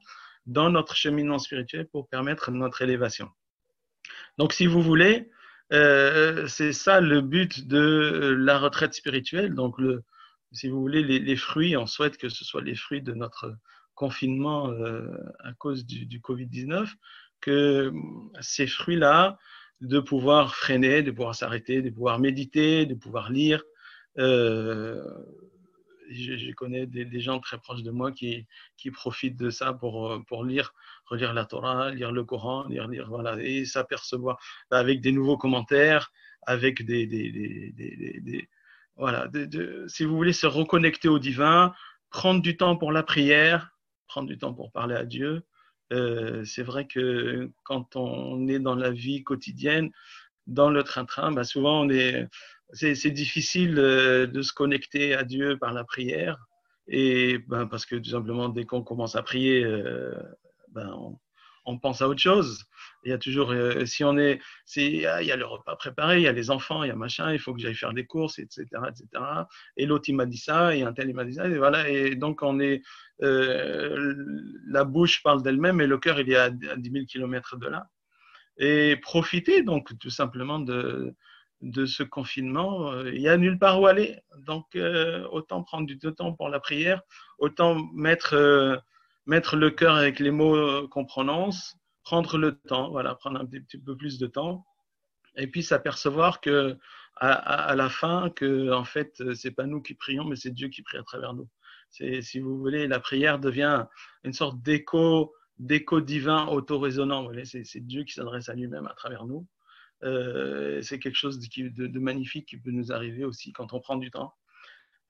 dans 0.50 0.70
notre 0.70 0.96
cheminement 0.96 1.40
spirituel 1.40 1.88
pour 1.88 2.10
permettre 2.10 2.52
notre 2.52 2.82
élévation. 2.82 3.30
Donc, 4.38 4.54
si 4.54 4.66
vous 4.66 4.82
voulez, 4.82 5.30
euh, 5.72 6.48
c'est 6.48 6.74
ça 6.74 7.00
le 7.00 7.22
but 7.22 7.68
de 7.68 8.36
la 8.38 8.58
retraite 8.58 8.94
spirituelle. 8.94 9.54
Donc, 9.54 9.78
le, 9.80 10.04
si 10.52 10.68
vous 10.68 10.82
voulez, 10.82 11.04
les, 11.04 11.36
fruits, 11.36 11.78
on 11.78 11.86
souhaite 11.86 12.18
que 12.18 12.30
ce 12.30 12.44
soit 12.44 12.62
les 12.62 12.76
fruits 12.76 13.02
de 13.02 13.14
notre 13.14 13.56
confinement 13.94 14.72
euh, 14.72 15.08
à 15.40 15.54
cause 15.54 15.86
du, 15.86 16.06
du 16.06 16.20
Covid-19, 16.20 16.88
que 17.42 17.94
ces 18.42 18.66
fruits-là, 18.66 19.38
de 19.82 20.00
pouvoir 20.00 20.56
freiner, 20.56 21.04
de 21.04 21.12
pouvoir 21.12 21.36
s'arrêter, 21.36 21.82
de 21.82 21.90
pouvoir 21.90 22.20
méditer, 22.20 22.86
de 22.86 22.96
pouvoir 22.96 23.32
lire, 23.32 23.64
euh, 24.18 25.02
je, 26.10 26.52
connais 26.54 26.86
des, 26.86 27.20
gens 27.20 27.40
très 27.40 27.58
proches 27.58 27.84
de 27.84 27.92
moi 27.92 28.12
qui, 28.12 28.46
qui 28.78 28.92
profitent 28.92 29.38
de 29.38 29.50
ça 29.50 29.74
pour, 29.74 30.24
pour 30.28 30.44
lire, 30.44 30.74
relire 31.06 31.34
la 31.34 31.46
Torah, 31.46 31.92
lire 31.92 32.12
le 32.12 32.24
Coran, 32.24 32.66
lire, 32.68 32.88
lire 32.88 33.08
voilà, 33.10 33.42
et 33.42 33.66
s'apercevoir 33.66 34.40
avec 34.72 35.02
des 35.02 35.12
nouveaux 35.12 35.38
commentaires, 35.38 36.12
avec 36.44 36.86
des, 36.86 38.48
voilà, 38.96 39.30
si 39.88 40.04
vous 40.04 40.16
voulez 40.16 40.34
se 40.34 40.48
reconnecter 40.48 41.08
au 41.08 41.20
divin, 41.20 41.74
prendre 42.10 42.42
du 42.42 42.58
temps 42.58 42.76
pour 42.76 42.92
la 42.92 43.04
prière, 43.04 43.72
prendre 44.08 44.28
du 44.28 44.38
temps 44.38 44.54
pour 44.54 44.72
parler 44.72 44.96
à 44.96 45.06
Dieu. 45.06 45.44
Euh, 45.94 46.44
c'est 46.44 46.64
vrai 46.64 46.86
que 46.86 47.50
quand 47.64 47.96
on 47.96 48.48
est 48.48 48.60
dans 48.60 48.76
la 48.76 48.92
vie 48.92 49.24
quotidienne, 49.24 49.90
dans 50.48 50.70
le 50.70 50.84
train-train, 50.84 51.32
bah 51.32 51.44
souvent 51.44 51.82
on 51.82 51.90
est, 51.90 52.28
c'est 52.74 53.12
difficile 53.12 53.80
euh, 53.80 54.28
de 54.28 54.42
se 54.42 54.54
connecter 54.54 55.16
à 55.16 55.24
Dieu 55.24 55.58
par 55.58 55.74
la 55.74 55.84
prière. 55.84 56.38
Et 56.88 57.40
ben, 57.48 57.68
parce 57.68 57.86
que 57.86 57.96
tout 57.96 58.10
simplement, 58.10 58.50
dès 58.50 58.66
qu'on 58.66 58.84
commence 58.84 59.16
à 59.16 59.24
prier, 59.24 59.64
euh, 59.64 60.14
ben, 60.70 60.92
on, 61.66 61.78
pense 61.80 62.02
à 62.02 62.10
autre 62.10 62.20
chose. 62.20 62.66
Il 63.04 63.12
y 63.12 63.14
a 63.14 63.20
toujours, 63.20 63.52
euh, 63.52 63.86
si 63.86 64.04
on 64.04 64.18
est, 64.18 64.40
il 64.76 64.96
y 64.96 65.06
a 65.06 65.36
le 65.36 65.46
repas 65.46 65.76
préparé, 65.76 66.18
il 66.18 66.24
y 66.24 66.28
a 66.28 66.32
les 66.32 66.50
enfants, 66.50 66.84
il 66.84 66.88
y 66.88 66.92
a 66.92 66.96
machin, 66.96 67.32
il 67.32 67.38
faut 67.38 67.54
que 67.54 67.60
j'aille 67.60 67.76
faire 67.76 67.94
des 67.94 68.08
courses, 68.08 68.40
etc., 68.40 68.66
etc. 68.88 69.24
Et 69.78 69.86
l'autre 69.86 70.10
il 70.10 70.16
m'a 70.16 70.26
dit 70.26 70.40
ça, 70.40 70.76
et 70.76 70.82
un 70.82 70.94
tel 70.94 71.10
il 71.10 71.16
m'a 71.16 71.26
dit 71.26 71.36
ça, 71.36 71.48
et 71.48 71.58
voilà. 71.60 71.88
Et 71.88 72.16
donc 72.16 72.42
on 72.42 72.60
est, 72.60 72.82
la 73.20 74.84
bouche 74.84 75.22
parle 75.22 75.44
d'elle-même, 75.44 75.80
et 75.80 75.86
le 75.86 76.00
cœur 76.00 76.20
il 76.20 76.32
est 76.32 76.38
à, 76.38 76.50
10 76.50 76.92
000 76.92 77.06
kilomètres 77.06 77.56
de 77.58 77.68
là. 77.68 77.86
Et 78.58 78.98
profiter 78.98 79.62
donc 79.62 79.96
tout 80.00 80.10
simplement 80.10 80.58
de 80.58 81.14
de 81.62 81.86
ce 81.86 82.04
confinement, 82.04 82.92
euh, 82.92 83.12
il 83.14 83.20
n'y 83.20 83.28
a 83.28 83.38
nulle 83.38 83.60
part 83.60 83.82
où 83.82 83.88
aller. 83.88 84.20
Donc, 84.46 84.76
euh, 84.76 85.28
autant 85.32 85.64
prendre 85.64 85.86
du 85.86 85.98
temps 86.00 86.34
pour 86.34 86.50
la 86.50 86.60
prière, 86.60 87.02
autant 87.38 87.76
mettre, 87.94 88.34
euh, 88.34 88.78
mettre 89.26 89.56
le 89.56 89.70
cœur 89.70 89.96
avec 89.96 90.20
les 90.20 90.32
mots 90.32 90.88
qu'on 90.88 91.06
prononce, 91.06 91.76
prendre 92.04 92.38
le 92.38 92.58
temps, 92.58 92.90
voilà, 92.92 93.16
prendre 93.16 93.40
un 93.40 93.46
petit, 93.46 93.78
peu 93.78 93.96
plus 93.98 94.18
de 94.20 94.28
temps, 94.28 94.66
et 95.36 95.48
puis 95.48 95.64
s'apercevoir 95.64 96.42
que 96.42 96.78
à, 97.22 97.76
la 97.76 97.90
fin, 97.90 98.30
que 98.30 98.72
en 98.72 98.86
fait, 98.86 99.22
c'est 99.36 99.52
pas 99.52 99.66
nous 99.66 99.82
qui 99.82 99.94
prions, 99.94 100.24
mais 100.24 100.38
c'est 100.38 100.52
Dieu 100.52 100.70
qui 100.70 100.84
prie 100.84 100.98
à 100.98 101.04
travers 101.04 101.34
nous. 101.34 101.50
C'est, 101.90 102.22
si 102.22 102.40
vous 102.40 102.58
voulez, 102.58 102.88
la 102.88 103.02
prière 103.02 103.40
devient 103.40 103.86
une 104.24 104.32
sorte 104.32 104.62
d'écho, 104.62 105.34
d'écho 105.58 106.00
divin 106.00 106.48
auto-résonant. 106.48 107.30
C'est, 107.44 107.66
c'est 107.66 107.82
Dieu 107.82 108.06
qui 108.06 108.14
s'adresse 108.14 108.48
à 108.48 108.54
lui-même 108.54 108.88
à 108.88 108.94
travers 108.94 109.26
nous. 109.26 109.46
Euh, 110.04 110.82
c'est 110.82 111.00
quelque 111.00 111.16
chose 111.16 111.40
de, 111.40 112.00
magnifique 112.00 112.48
qui 112.48 112.58
peut 112.58 112.72
nous 112.72 112.92
arriver 112.92 113.26
aussi 113.26 113.52
quand 113.52 113.74
on 113.74 113.80
prend 113.80 113.98
du 113.98 114.12
temps 114.12 114.34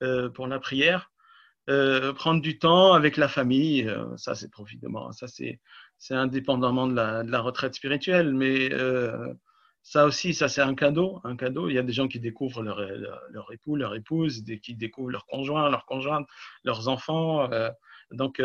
euh, 0.04 0.30
pour 0.30 0.48
la 0.48 0.60
prière. 0.60 1.12
Euh, 1.70 2.14
prendre 2.14 2.42
du 2.42 2.58
temps 2.58 2.94
avec 2.94 3.16
la 3.16 3.28
famille, 3.28 3.88
ça 4.18 4.34
c'est 4.34 4.50
profitement, 4.50 5.12
ça 5.12 5.28
c'est 5.28 5.60
indépendamment 6.10 6.88
de 6.88 6.96
la, 6.96 7.42
retraite 7.42 7.76
spirituelle, 7.76 8.34
mais 8.34 8.72
ça 9.84 10.06
aussi, 10.06 10.34
ça 10.34 10.50
c'est 10.50 10.62
un 10.62 10.74
cadeau, 10.74 11.22
un 11.24 11.36
cadeau. 11.36 11.70
Il 11.70 11.76
y 11.76 11.78
a 11.78 11.84
des 11.84 11.94
gens 11.94 12.08
qui 12.08 12.20
découvrent 12.20 12.64
leur, 12.64 12.82
leur, 12.82 13.54
époux, 13.54 13.76
leur 13.76 13.94
épouse, 13.94 14.44
qui 14.64 14.76
découvrent 14.76 15.12
leur 15.12 15.28
conjoint, 15.28 15.70
leur 15.70 15.86
conjointe, 15.86 16.28
leurs 16.64 16.88
enfants. 16.88 17.48
donc 18.12 18.42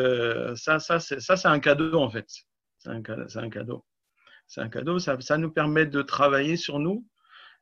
ça, 0.56 0.78
ça 0.78 1.00
c'est 1.00 1.48
un 1.48 1.60
cadeau 1.60 1.94
en 1.94 2.10
fait. 2.10 2.26
C'est 2.78 2.90
un, 2.90 3.02
un, 3.36 3.48
cadeau 3.48 3.86
c'est 4.46 4.60
un 4.60 4.68
cadeau. 4.68 4.98
Ça, 4.98 5.38
nous 5.38 5.50
permet 5.50 5.86
de 5.86 6.02
travailler 6.02 6.56
sur 6.56 6.78
nous 6.78 7.06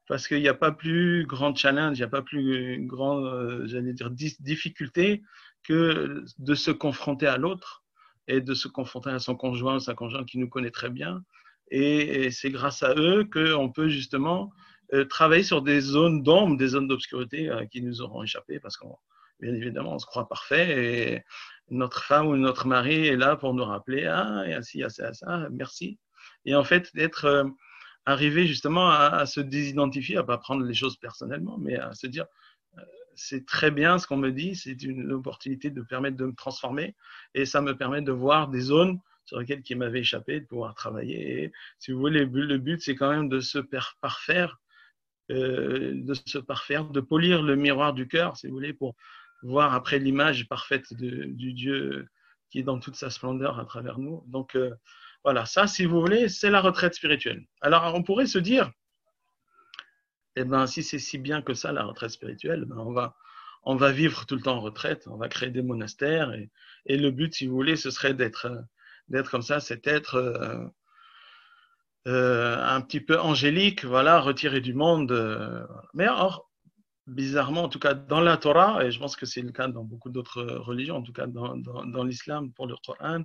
parce 0.09 0.27
qu'il 0.27 0.41
n'y 0.41 0.49
a 0.49 0.55
pas 0.55 0.73
plus 0.73 1.25
grand 1.27 1.55
challenge, 1.55 1.97
il 1.97 2.01
n'y 2.01 2.05
a 2.05 2.09
pas 2.09 2.23
plus 2.23 2.85
grand, 2.87 3.25
euh, 3.25 3.67
j'allais 3.67 3.93
dire, 3.93 4.11
difficulté 4.11 5.23
que 5.63 6.25
de 6.39 6.55
se 6.55 6.71
confronter 6.71 7.27
à 7.27 7.39
l'autre 7.39 7.85
et 8.27 8.41
de 8.41 8.55
se 8.55 8.69
confronter 8.69 9.11
à 9.11 9.21
son 9.21 9.37
conjoint 9.37 9.77
ou 9.77 9.81
sa 9.81 9.95
conjointe 9.95 10.27
qui 10.27 10.39
nous 10.39 10.49
connaît 10.49 10.71
très 10.71 10.91
bien. 10.91 11.23
Et, 11.71 12.31
c'est 12.31 12.51
grâce 12.51 12.83
à 12.83 12.95
eux 12.97 13.25
qu'on 13.33 13.71
peut 13.71 13.89
justement 13.89 14.53
euh, 14.93 15.05
travailler 15.05 15.45
sur 15.45 15.63
des 15.63 15.81
zones 15.81 16.23
d'ombre, 16.23 16.57
des 16.57 16.69
zones 16.69 16.89
d'obscurité 16.89 17.49
euh, 17.49 17.65
qui 17.67 17.81
nous 17.81 18.03
auront 18.03 18.23
échappé 18.23 18.61
parce 18.61 18.77
qu'on, 18.77 18.97
bien 19.41 19.55
évidemment, 19.55 19.95
on 19.95 19.99
se 19.99 20.07
croit 20.07 20.29
parfait 20.29 21.15
et 21.15 21.23
notre 21.71 22.03
femme 22.03 22.27
ou 22.27 22.37
notre 22.37 22.67
mari 22.67 23.07
est 23.07 23.17
là 23.17 23.37
pour 23.37 23.55
nous 23.55 23.65
rappeler, 23.65 24.05
ah, 24.05 24.45
et 24.47 24.53
ainsi, 24.53 24.83
ça, 24.89 25.15
ça, 25.15 25.49
merci 25.51 25.99
et 26.45 26.55
en 26.55 26.65
fait 26.65 26.95
d'être 26.95 27.25
euh, 27.25 27.45
arrivé 28.07 28.47
justement 28.47 28.91
à, 28.91 29.27
se 29.27 29.41
désidentifier, 29.41 30.17
à 30.17 30.25
pas 30.25 30.39
prendre 30.39 30.65
les 30.65 30.75
choses 30.75 30.97
personnellement, 30.97 31.59
mais 31.59 31.77
à 31.77 31.93
se 31.95 32.07
dire 32.07 32.27
euh, 32.79 32.83
c'est 33.15 33.47
très 33.47 33.71
bien 33.71 33.99
ce 33.99 34.07
qu'on 34.07 34.17
me 34.17 34.31
dit, 34.31 34.57
c'est 34.57 34.83
une 34.83 35.13
opportunité 35.13 35.71
de 35.71 35.83
permettre 35.83 36.17
de 36.17 36.27
me 36.27 36.35
transformer 36.35 36.97
et 37.35 37.47
ça 37.47 37.61
me 37.61 37.77
permet 37.77 38.03
de 38.03 38.13
voir 38.13 38.49
des 38.49 38.61
zones 38.61 38.99
sur 39.25 39.39
lesquelles 39.39 39.63
qui 39.63 39.77
m'avaient 39.77 40.01
échappé, 40.01 40.41
de 40.41 40.47
pouvoir 40.47 40.75
travailler. 40.75 41.45
Et 41.45 41.53
si 41.79 41.93
vous 41.93 42.01
voulez, 42.01 42.25
le 42.25 42.59
but 42.59 42.81
c'est 42.83 42.97
quand 42.97 43.11
même 43.11 43.29
de 43.29 43.39
se 43.39 43.59
parfaire, 44.01 44.59
euh, 45.31 45.93
de 45.95 46.15
se 46.15 46.39
parfaire, 46.39 46.87
de 46.87 47.01
polir 47.01 47.43
le 47.43 47.55
miroir 47.55 47.95
du 47.95 48.09
cœur, 48.09 48.37
si 48.37 48.49
vous 48.49 48.55
voulez, 48.55 48.73
pour 48.73 48.97
voir 49.43 49.75
après 49.75 50.01
l'image 50.01 50.49
parfaite 50.49 50.93
de, 50.95 51.25
du 51.25 51.53
Dieu 51.53 52.09
qui 52.51 52.59
est 52.59 52.63
dans 52.63 52.79
toute 52.79 52.97
sa 52.97 53.11
splendeur 53.11 53.59
à 53.61 53.65
travers 53.65 53.99
nous. 53.99 54.25
Donc 54.27 54.57
voilà, 55.25 55.47
ça, 55.47 55.67
si 55.67 55.85
vous 55.85 56.01
voulez, 56.01 56.29
c'est 56.29 56.51
la 56.51 56.61
retraite 56.61 56.95
spirituelle. 56.95 57.45
Alors, 57.61 57.95
on 57.95 58.03
pourrait 58.03 58.27
se 58.27 58.39
dire, 58.39 58.71
eh 60.37 60.45
ben, 60.45 60.67
si 60.67 60.83
c'est 60.83 60.99
si 60.99 61.19
bien 61.19 61.43
que 61.43 61.55
ça, 61.55 61.73
la 61.73 61.85
retraite 61.85 62.11
spirituelle, 62.11 62.65
ben, 62.65 62.79
on, 62.79 62.93
va, 62.93 63.17
on 63.63 63.77
va 63.77 63.93
vivre 63.93 64.27
tout 64.27 64.35
le 64.35 64.43
temps 64.43 64.57
en 64.57 64.61
retraite, 64.61 65.07
on 65.09 65.17
va 65.17 65.29
créer 65.29 65.51
des 65.51 65.63
monastères, 65.63 66.33
et, 66.33 66.97
le 66.97 67.11
but, 67.11 67.35
si 67.35 67.47
vous 67.47 67.55
voulez, 67.55 67.77
ce 67.77 67.91
serait 67.91 68.15
d'être, 68.15 68.49
comme 69.31 69.43
ça, 69.43 69.61
c'est 69.61 69.87
être 69.87 70.17
euh, 70.17 70.67
euh, 72.09 72.57
un 72.61 72.81
petit 72.81 73.01
peu 73.01 73.21
angélique, 73.21 73.85
voilà, 73.85 74.21
retiré 74.21 74.61
du 74.61 74.75
monde. 74.75 75.13
Euh, 75.13 75.65
mais 75.95 76.09
or, 76.09 76.51
bizarrement, 77.07 77.65
en 77.65 77.69
tout 77.69 77.79
cas 77.79 77.95
dans 77.95 78.21
la 78.21 78.37
Torah, 78.37 78.85
et 78.85 78.91
je 78.91 78.99
pense 78.99 79.15
que 79.15 79.27
c'est 79.27 79.43
le 79.43 79.53
cas 79.53 79.69
dans 79.69 79.85
beaucoup 79.85 80.11
d'autres 80.11 80.43
religions, 80.43 80.97
en 80.97 81.03
tout 81.03 81.13
cas 81.13 81.27
dans 81.27 82.05
l'islam 82.05 82.53
pour 82.55 82.67
le 82.67 82.75
Coran, 82.85 83.25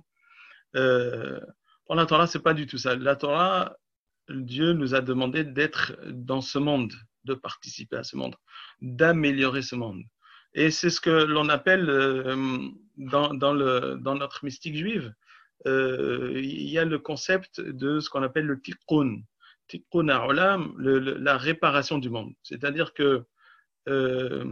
pour 1.88 1.96
la 1.96 2.04
Torah, 2.04 2.26
c'est 2.26 2.42
pas 2.42 2.52
du 2.52 2.66
tout 2.66 2.76
ça. 2.76 2.94
La 2.96 3.16
Torah, 3.16 3.78
Dieu 4.28 4.74
nous 4.74 4.94
a 4.94 5.00
demandé 5.00 5.42
d'être 5.42 5.96
dans 6.04 6.42
ce 6.42 6.58
monde, 6.58 6.92
de 7.24 7.32
participer 7.32 7.96
à 7.96 8.04
ce 8.04 8.14
monde, 8.14 8.36
d'améliorer 8.82 9.62
ce 9.62 9.74
monde. 9.74 10.02
Et 10.52 10.70
c'est 10.70 10.90
ce 10.90 11.00
que 11.00 11.24
l'on 11.24 11.48
appelle 11.48 11.88
euh, 11.88 12.68
dans, 12.98 13.32
dans, 13.32 13.54
le, 13.54 13.96
dans, 14.02 14.14
notre 14.16 14.44
mystique 14.44 14.76
juive, 14.76 15.14
euh, 15.66 16.32
il 16.34 16.68
y 16.68 16.78
a 16.78 16.84
le 16.84 16.98
concept 16.98 17.58
de 17.62 18.00
ce 18.00 18.10
qu'on 18.10 18.22
appelle 18.22 18.44
le 18.44 18.60
tikkun. 18.60 19.22
Tikkun 19.68 20.10
ha'olam, 20.10 20.74
la 20.78 21.38
réparation 21.38 21.96
du 21.96 22.10
monde. 22.10 22.34
C'est-à-dire 22.42 22.92
que 22.92 23.24
euh, 23.88 24.44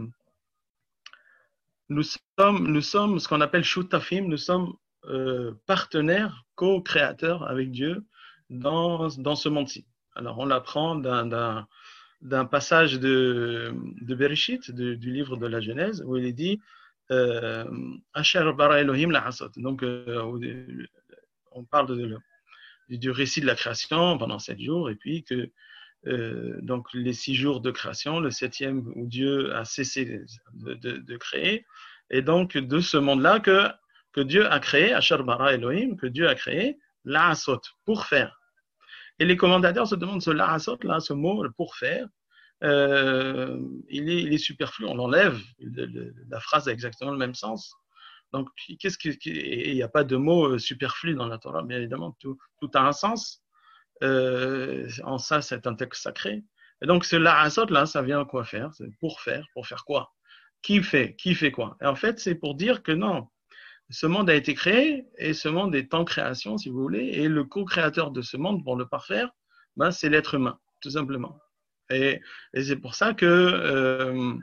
nous, 1.89 2.03
sommes, 2.03 2.67
nous 2.67 2.81
sommes 2.81 3.19
ce 3.19 3.27
qu'on 3.27 3.41
appelle 3.41 3.63
shutafim, 3.63 4.23
nous 4.23 4.37
sommes 4.37 4.73
euh, 5.07 5.53
partenaire, 5.65 6.45
co-créateur 6.55 7.47
avec 7.49 7.71
Dieu 7.71 8.03
dans, 8.49 9.07
dans 9.17 9.35
ce 9.35 9.47
monde-ci. 9.47 9.85
Alors 10.15 10.39
on 10.39 10.45
l'apprend 10.45 10.95
d'un 10.95 12.45
passage 12.45 12.99
de, 12.99 13.73
de 14.01 14.15
Bereshit, 14.15 14.71
du 14.71 15.11
livre 15.13 15.37
de 15.37 15.47
la 15.47 15.61
Genèse, 15.61 16.03
où 16.05 16.17
il 16.17 16.25
est 16.25 16.33
dit 16.33 16.59
euh, 17.11 17.63
Asher 18.13 18.51
bara 18.57 18.81
Elohim 18.81 19.11
la 19.11 19.29
Donc 19.55 19.83
euh, 19.83 20.85
on 21.51 21.63
parle 21.63 21.87
de 21.87 22.17
du 22.89 23.11
récit 23.11 23.41
de 23.41 23.45
la 23.45 23.55
création 23.55 24.17
pendant 24.17 24.39
sept 24.39 24.59
jours, 24.59 24.89
et 24.89 24.95
puis 24.95 25.23
que 25.23 25.51
donc 26.61 26.93
les 26.93 27.13
six 27.13 27.35
jours 27.35 27.59
de 27.61 27.71
création, 27.71 28.19
le 28.19 28.31
septième 28.31 28.91
où 28.95 29.07
Dieu 29.07 29.53
a 29.55 29.65
cessé 29.65 30.21
de, 30.53 31.17
créer, 31.17 31.65
et 32.09 32.21
donc 32.21 32.57
de 32.57 32.79
ce 32.79 32.97
monde-là 32.97 33.39
que, 33.39 33.67
que 34.17 34.21
Dieu 34.23 34.51
a 34.51 34.59
créé, 34.59 34.93
Ashar 34.93 35.23
Bara 35.23 35.53
Elohim, 35.53 35.95
que 35.95 36.07
Dieu 36.07 36.27
a 36.27 36.33
créé, 36.33 36.79
l'Asot, 37.05 37.61
pour 37.85 38.07
faire. 38.07 38.41
Et 39.19 39.25
les 39.25 39.37
commentateurs 39.37 39.87
se 39.87 39.93
demandent 39.93 40.23
ce 40.23 40.31
l'Asot, 40.31 40.79
là, 40.81 40.99
ce 40.99 41.13
mot, 41.13 41.45
pour 41.55 41.75
faire, 41.75 42.07
euh, 42.63 43.61
il, 43.89 44.33
est, 44.33 44.37
superflu, 44.39 44.87
on 44.87 44.95
l'enlève, 44.95 45.39
la 45.59 46.39
phrase 46.39 46.67
a 46.67 46.71
exactement 46.71 47.11
le 47.11 47.19
même 47.19 47.35
sens. 47.35 47.75
Donc, 48.33 48.49
qu'est-ce 48.79 48.97
que, 48.97 49.09
il 49.29 49.75
n'y 49.75 49.83
a 49.83 49.87
pas 49.87 50.03
de 50.03 50.15
mot 50.15 50.47
euh, 50.47 50.57
superflu 50.57 51.13
dans 51.13 51.27
la 51.27 51.37
Torah, 51.37 51.61
bien 51.61 51.77
évidemment, 51.77 52.17
tout, 52.19 52.39
a 52.73 52.87
un 52.87 52.93
sens. 52.93 53.43
Euh, 54.01 54.89
en 55.03 55.19
ça, 55.19 55.43
c'est 55.43 55.67
un 55.67 55.75
texte 55.75 56.01
sacré. 56.01 56.43
Et 56.81 56.87
donc, 56.87 57.05
ce 57.05 57.17
la'asot, 57.17 57.67
là, 57.67 57.85
ça 57.85 58.01
vient 58.01 58.25
quoi 58.25 58.45
faire? 58.45 58.73
C'est 58.73 58.89
pour 58.99 59.21
faire. 59.21 59.45
Pour 59.53 59.67
faire 59.67 59.85
quoi? 59.85 60.11
Qui 60.63 60.81
fait 60.81 61.15
Qui 61.17 61.35
fait 61.35 61.51
quoi? 61.51 61.77
Et 61.81 61.85
en 61.85 61.95
fait, 61.95 62.19
c'est 62.19 62.33
pour 62.33 62.55
dire 62.55 62.81
que 62.81 62.91
non, 62.91 63.29
ce 63.89 64.05
monde 64.05 64.29
a 64.29 64.35
été 64.35 64.53
créé 64.53 65.05
et 65.17 65.33
ce 65.33 65.47
monde 65.47 65.75
est 65.75 65.93
en 65.93 66.03
création, 66.03 66.57
si 66.57 66.69
vous 66.69 66.81
voulez, 66.81 67.05
et 67.05 67.27
le 67.27 67.43
co-créateur 67.43 68.11
de 68.11 68.21
ce 68.21 68.37
monde, 68.37 68.63
pour 68.63 68.75
le 68.75 68.85
parfaire, 68.85 69.29
ben, 69.77 69.91
c'est 69.91 70.09
l'être 70.09 70.33
humain, 70.33 70.59
tout 70.81 70.89
simplement. 70.89 71.39
Et, 71.89 72.21
et 72.53 72.63
c'est 72.63 72.75
pour 72.75 72.95
ça 72.95 73.13
que 73.13 73.25
euh, 73.25 74.33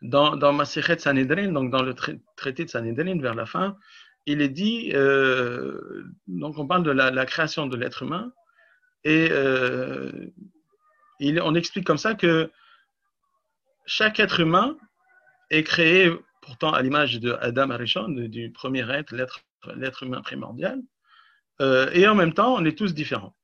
dans, 0.00 0.36
dans 0.36 0.52
Masechet 0.52 0.98
Sanhedrin, 0.98 1.52
donc 1.52 1.70
dans 1.70 1.82
le 1.82 1.94
traité 2.36 2.64
de 2.64 2.70
Sanhedrin, 2.70 3.20
vers 3.20 3.34
la 3.34 3.46
fin, 3.46 3.76
il 4.24 4.40
est 4.40 4.48
dit, 4.48 4.92
euh, 4.94 6.04
donc 6.26 6.58
on 6.58 6.66
parle 6.66 6.84
de 6.84 6.90
la, 6.90 7.26
création 7.26 7.66
de 7.66 7.76
l'être 7.76 8.02
humain, 8.02 8.32
et 9.04 9.28
euh, 9.30 10.10
il, 11.18 11.40
on 11.42 11.54
explique 11.54 11.86
comme 11.86 11.98
ça 11.98 12.14
que 12.14 12.50
chaque 13.84 14.20
être 14.20 14.40
humain 14.40 14.76
est 15.50 15.64
créé 15.64 16.10
pourtant 16.42 16.72
à 16.72 16.82
l'image 16.82 17.18
de 17.20 17.32
Adam 17.40 17.70
Arishon, 17.70 18.08
du 18.08 18.50
premier 18.50 18.88
être, 18.90 19.14
l'être 19.14 20.02
humain 20.02 20.20
primordial, 20.20 20.82
euh, 21.60 21.88
et 21.92 22.06
en 22.06 22.14
même 22.14 22.34
temps, 22.34 22.54
on 22.54 22.64
est 22.64 22.76
tous 22.76 22.92
différents. 22.92 23.34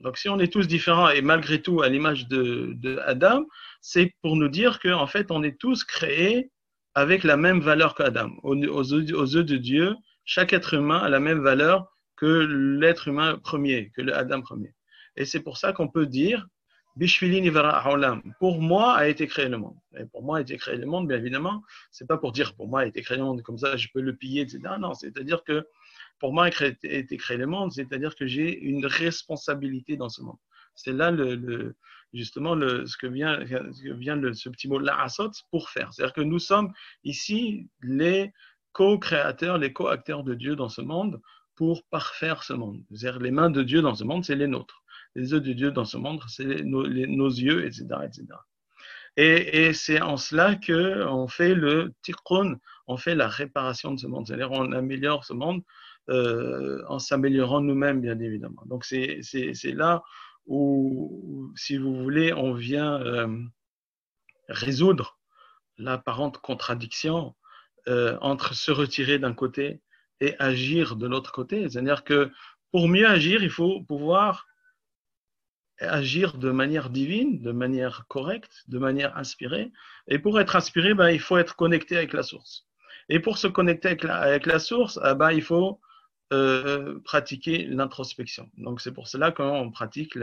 Donc, 0.00 0.18
si 0.18 0.28
on 0.28 0.38
est 0.38 0.52
tous 0.52 0.66
différents 0.66 1.08
et 1.10 1.22
malgré 1.22 1.62
tout 1.62 1.82
à 1.82 1.88
l'image 1.88 2.26
de, 2.28 2.98
Adam, 3.04 3.46
c'est 3.80 4.12
pour 4.22 4.36
nous 4.36 4.48
dire 4.48 4.80
qu'en 4.80 5.00
en 5.00 5.06
fait, 5.06 5.30
on 5.30 5.42
est 5.42 5.58
tous 5.58 5.84
créés 5.84 6.50
avec 6.94 7.24
la 7.24 7.36
même 7.36 7.60
valeur 7.60 7.94
qu'Adam. 7.94 8.32
Aux, 8.42 8.56
aux, 8.56 8.92
aux, 8.92 9.26
yeux 9.26 9.44
de 9.44 9.56
Dieu, 9.56 9.94
chaque 10.24 10.52
être 10.52 10.74
humain 10.74 10.98
a 10.98 11.08
la 11.08 11.20
même 11.20 11.40
valeur 11.40 11.86
que 12.16 12.26
l'être 12.26 13.08
humain 13.08 13.38
premier, 13.38 13.90
que 13.94 14.02
l'Adam 14.02 14.42
premier. 14.42 14.74
Et 15.16 15.24
c'est 15.24 15.40
pour 15.40 15.56
ça 15.56 15.72
qu'on 15.72 15.88
peut 15.88 16.06
dire 16.06 16.46
pour 18.38 18.60
moi 18.60 18.94
a 18.94 19.06
été 19.06 19.26
créé 19.26 19.48
le 19.48 19.58
monde. 19.58 19.76
Et 19.98 20.06
pour 20.06 20.22
moi 20.22 20.38
a 20.38 20.40
été 20.40 20.56
créé 20.56 20.76
le 20.76 20.86
monde, 20.86 21.06
bien 21.06 21.18
évidemment, 21.18 21.62
c'est 21.90 22.06
pas 22.06 22.16
pour 22.16 22.32
dire 22.32 22.54
pour 22.54 22.68
moi 22.68 22.80
a 22.80 22.86
été 22.86 23.02
créé 23.02 23.18
le 23.18 23.24
monde 23.24 23.42
comme 23.42 23.58
ça, 23.58 23.76
je 23.76 23.88
peux 23.92 24.00
le 24.00 24.14
piller, 24.14 24.42
etc. 24.42 24.60
Non, 24.80 24.94
c'est-à-dire 24.94 25.44
que 25.44 25.66
pour 26.18 26.32
moi 26.32 26.46
a 26.46 26.66
été 26.82 27.16
créé 27.18 27.36
le 27.36 27.46
monde, 27.46 27.72
c'est-à-dire 27.72 28.14
que 28.16 28.26
j'ai 28.26 28.58
une 28.58 28.86
responsabilité 28.86 29.96
dans 29.96 30.08
ce 30.08 30.22
monde. 30.22 30.38
C'est 30.74 30.92
là 30.92 31.10
le, 31.10 31.76
justement 32.12 32.54
le, 32.54 32.86
ce 32.86 32.96
que 32.96 33.06
vient, 33.06 33.40
vient 33.44 34.20
ce 34.32 34.48
petit 34.48 34.68
mot 34.68 34.78
la'asot 34.78 35.32
pour 35.50 35.68
faire. 35.70 35.92
C'est-à-dire 35.92 36.14
que 36.14 36.20
nous 36.22 36.38
sommes 36.38 36.72
ici 37.04 37.68
les 37.82 38.32
co-créateurs, 38.72 39.58
les 39.58 39.72
co-acteurs 39.72 40.22
de 40.22 40.34
Dieu 40.34 40.56
dans 40.56 40.68
ce 40.68 40.82
monde 40.82 41.20
pour 41.56 41.84
parfaire 41.84 42.42
ce 42.42 42.52
monde. 42.52 42.84
C'est-à-dire 42.90 43.20
les 43.20 43.30
mains 43.30 43.50
de 43.50 43.62
Dieu 43.62 43.80
dans 43.80 43.94
ce 43.94 44.04
monde, 44.04 44.24
c'est 44.24 44.36
les 44.36 44.46
nôtres. 44.46 44.82
Les 45.16 45.32
yeux 45.32 45.40
de 45.40 45.52
Dieu 45.52 45.70
dans 45.72 45.84
ce 45.84 45.96
monde, 45.96 46.20
c'est 46.28 46.62
nos, 46.62 46.84
yeux, 46.84 47.64
etc. 47.64 47.86
etc. 48.04 48.26
Et, 49.16 49.72
c'est 49.72 50.02
en 50.02 50.18
cela 50.18 50.56
qu'on 50.56 51.26
fait 51.26 51.54
le 51.54 51.94
tikkun, 52.02 52.58
on 52.86 52.98
fait 52.98 53.14
la 53.14 53.28
réparation 53.28 53.94
de 53.94 53.98
ce 53.98 54.06
monde. 54.06 54.26
C'est-à-dire 54.26 54.52
on 54.52 54.72
améliore 54.72 55.24
ce 55.24 55.32
monde 55.32 55.62
euh, 56.10 56.82
en 56.88 56.98
s'améliorant 56.98 57.62
nous-mêmes, 57.62 58.02
bien 58.02 58.18
évidemment. 58.20 58.62
Donc 58.66 58.84
c'est 58.84 59.22
là 59.72 60.02
où, 60.46 61.50
si 61.56 61.78
vous 61.78 61.96
voulez, 61.96 62.34
on 62.34 62.52
vient 62.52 63.00
euh, 63.00 63.42
résoudre 64.48 65.18
l'apparente 65.78 66.38
contradiction 66.38 67.34
euh, 67.88 68.18
entre 68.20 68.54
se 68.54 68.70
retirer 68.70 69.18
d'un 69.18 69.32
côté 69.32 69.80
et 70.20 70.34
agir 70.38 70.96
de 70.96 71.06
l'autre 71.06 71.32
côté. 71.32 71.68
C'est-à-dire 71.68 72.04
que 72.04 72.30
pour 72.70 72.88
mieux 72.88 73.06
agir, 73.06 73.42
il 73.42 73.50
faut 73.50 73.82
pouvoir 73.82 74.46
agir 75.80 76.38
de 76.38 76.50
manière 76.50 76.90
divine, 76.90 77.40
de 77.40 77.52
manière 77.52 78.06
correcte, 78.08 78.64
de 78.68 78.78
manière 78.78 79.16
inspirée. 79.16 79.72
Et 80.08 80.18
pour 80.18 80.40
être 80.40 80.56
inspiré, 80.56 80.94
ben, 80.94 81.10
il 81.10 81.20
faut 81.20 81.36
être 81.36 81.56
connecté 81.56 81.96
avec 81.96 82.12
la 82.12 82.22
source. 82.22 82.66
Et 83.08 83.20
pour 83.20 83.38
se 83.38 83.46
connecter 83.46 83.88
avec 83.88 84.02
la, 84.04 84.16
avec 84.16 84.46
la 84.46 84.58
source, 84.58 84.98
eh 85.04 85.14
ben, 85.14 85.30
il 85.30 85.42
faut 85.42 85.80
euh, 86.32 86.98
pratiquer 87.04 87.66
l'introspection. 87.68 88.50
Donc 88.56 88.80
c'est 88.80 88.90
pour 88.90 89.06
cela 89.06 89.30
qu'on 89.30 89.70
pratique 89.70 90.18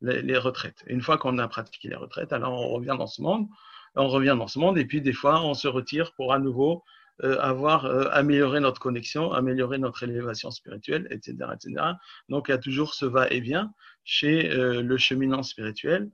les 0.00 0.38
retraites. 0.38 0.82
une 0.88 1.00
fois 1.00 1.16
qu'on 1.16 1.38
a 1.38 1.46
pratiqué 1.46 1.88
les 1.88 1.94
retraites, 1.94 2.32
alors 2.32 2.54
on 2.54 2.70
revient 2.70 2.96
dans 2.98 3.06
ce 3.06 3.22
monde, 3.22 3.46
on 3.94 4.08
revient 4.08 4.34
dans 4.36 4.48
ce 4.48 4.58
monde, 4.58 4.78
et 4.78 4.84
puis 4.84 5.00
des 5.00 5.12
fois 5.12 5.42
on 5.44 5.54
se 5.54 5.68
retire 5.68 6.12
pour 6.14 6.32
à 6.32 6.40
nouveau 6.40 6.82
euh, 7.22 7.38
avoir 7.38 7.84
euh, 7.84 8.08
amélioré 8.10 8.58
notre 8.58 8.80
connexion, 8.80 9.32
améliorer 9.32 9.78
notre 9.78 10.02
élévation 10.02 10.50
spirituelle, 10.50 11.06
etc., 11.12 11.36
etc. 11.54 11.84
Donc 12.28 12.46
il 12.48 12.50
y 12.50 12.54
a 12.54 12.58
toujours 12.58 12.92
ce 12.92 13.04
va-et-vient 13.04 13.72
chez 14.04 14.50
euh, 14.50 14.82
le 14.82 14.96
cheminant 14.96 15.42
spirituel 15.42 16.10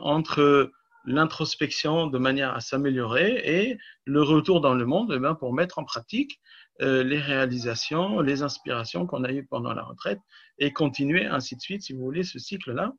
entre 0.00 0.70
l'introspection 1.06 2.06
de 2.06 2.16
manière 2.16 2.54
à 2.54 2.60
s'améliorer 2.60 3.42
et 3.44 3.78
le 4.04 4.22
retour 4.22 4.60
dans 4.60 4.74
le 4.74 4.86
monde 4.86 5.12
eh 5.12 5.18
bien, 5.18 5.34
pour 5.34 5.52
mettre 5.52 5.80
en 5.80 5.84
pratique 5.84 6.40
les 6.78 7.18
réalisations, 7.18 8.20
les 8.20 8.42
inspirations 8.42 9.08
qu'on 9.08 9.24
a 9.24 9.32
eues 9.32 9.44
pendant 9.44 9.72
la 9.72 9.82
retraite 9.82 10.20
et 10.58 10.72
continuer 10.72 11.26
ainsi 11.26 11.56
de 11.56 11.60
suite, 11.60 11.82
si 11.82 11.94
vous 11.94 11.98
voulez, 12.04 12.22
ce 12.22 12.38
cycle-là, 12.38 12.92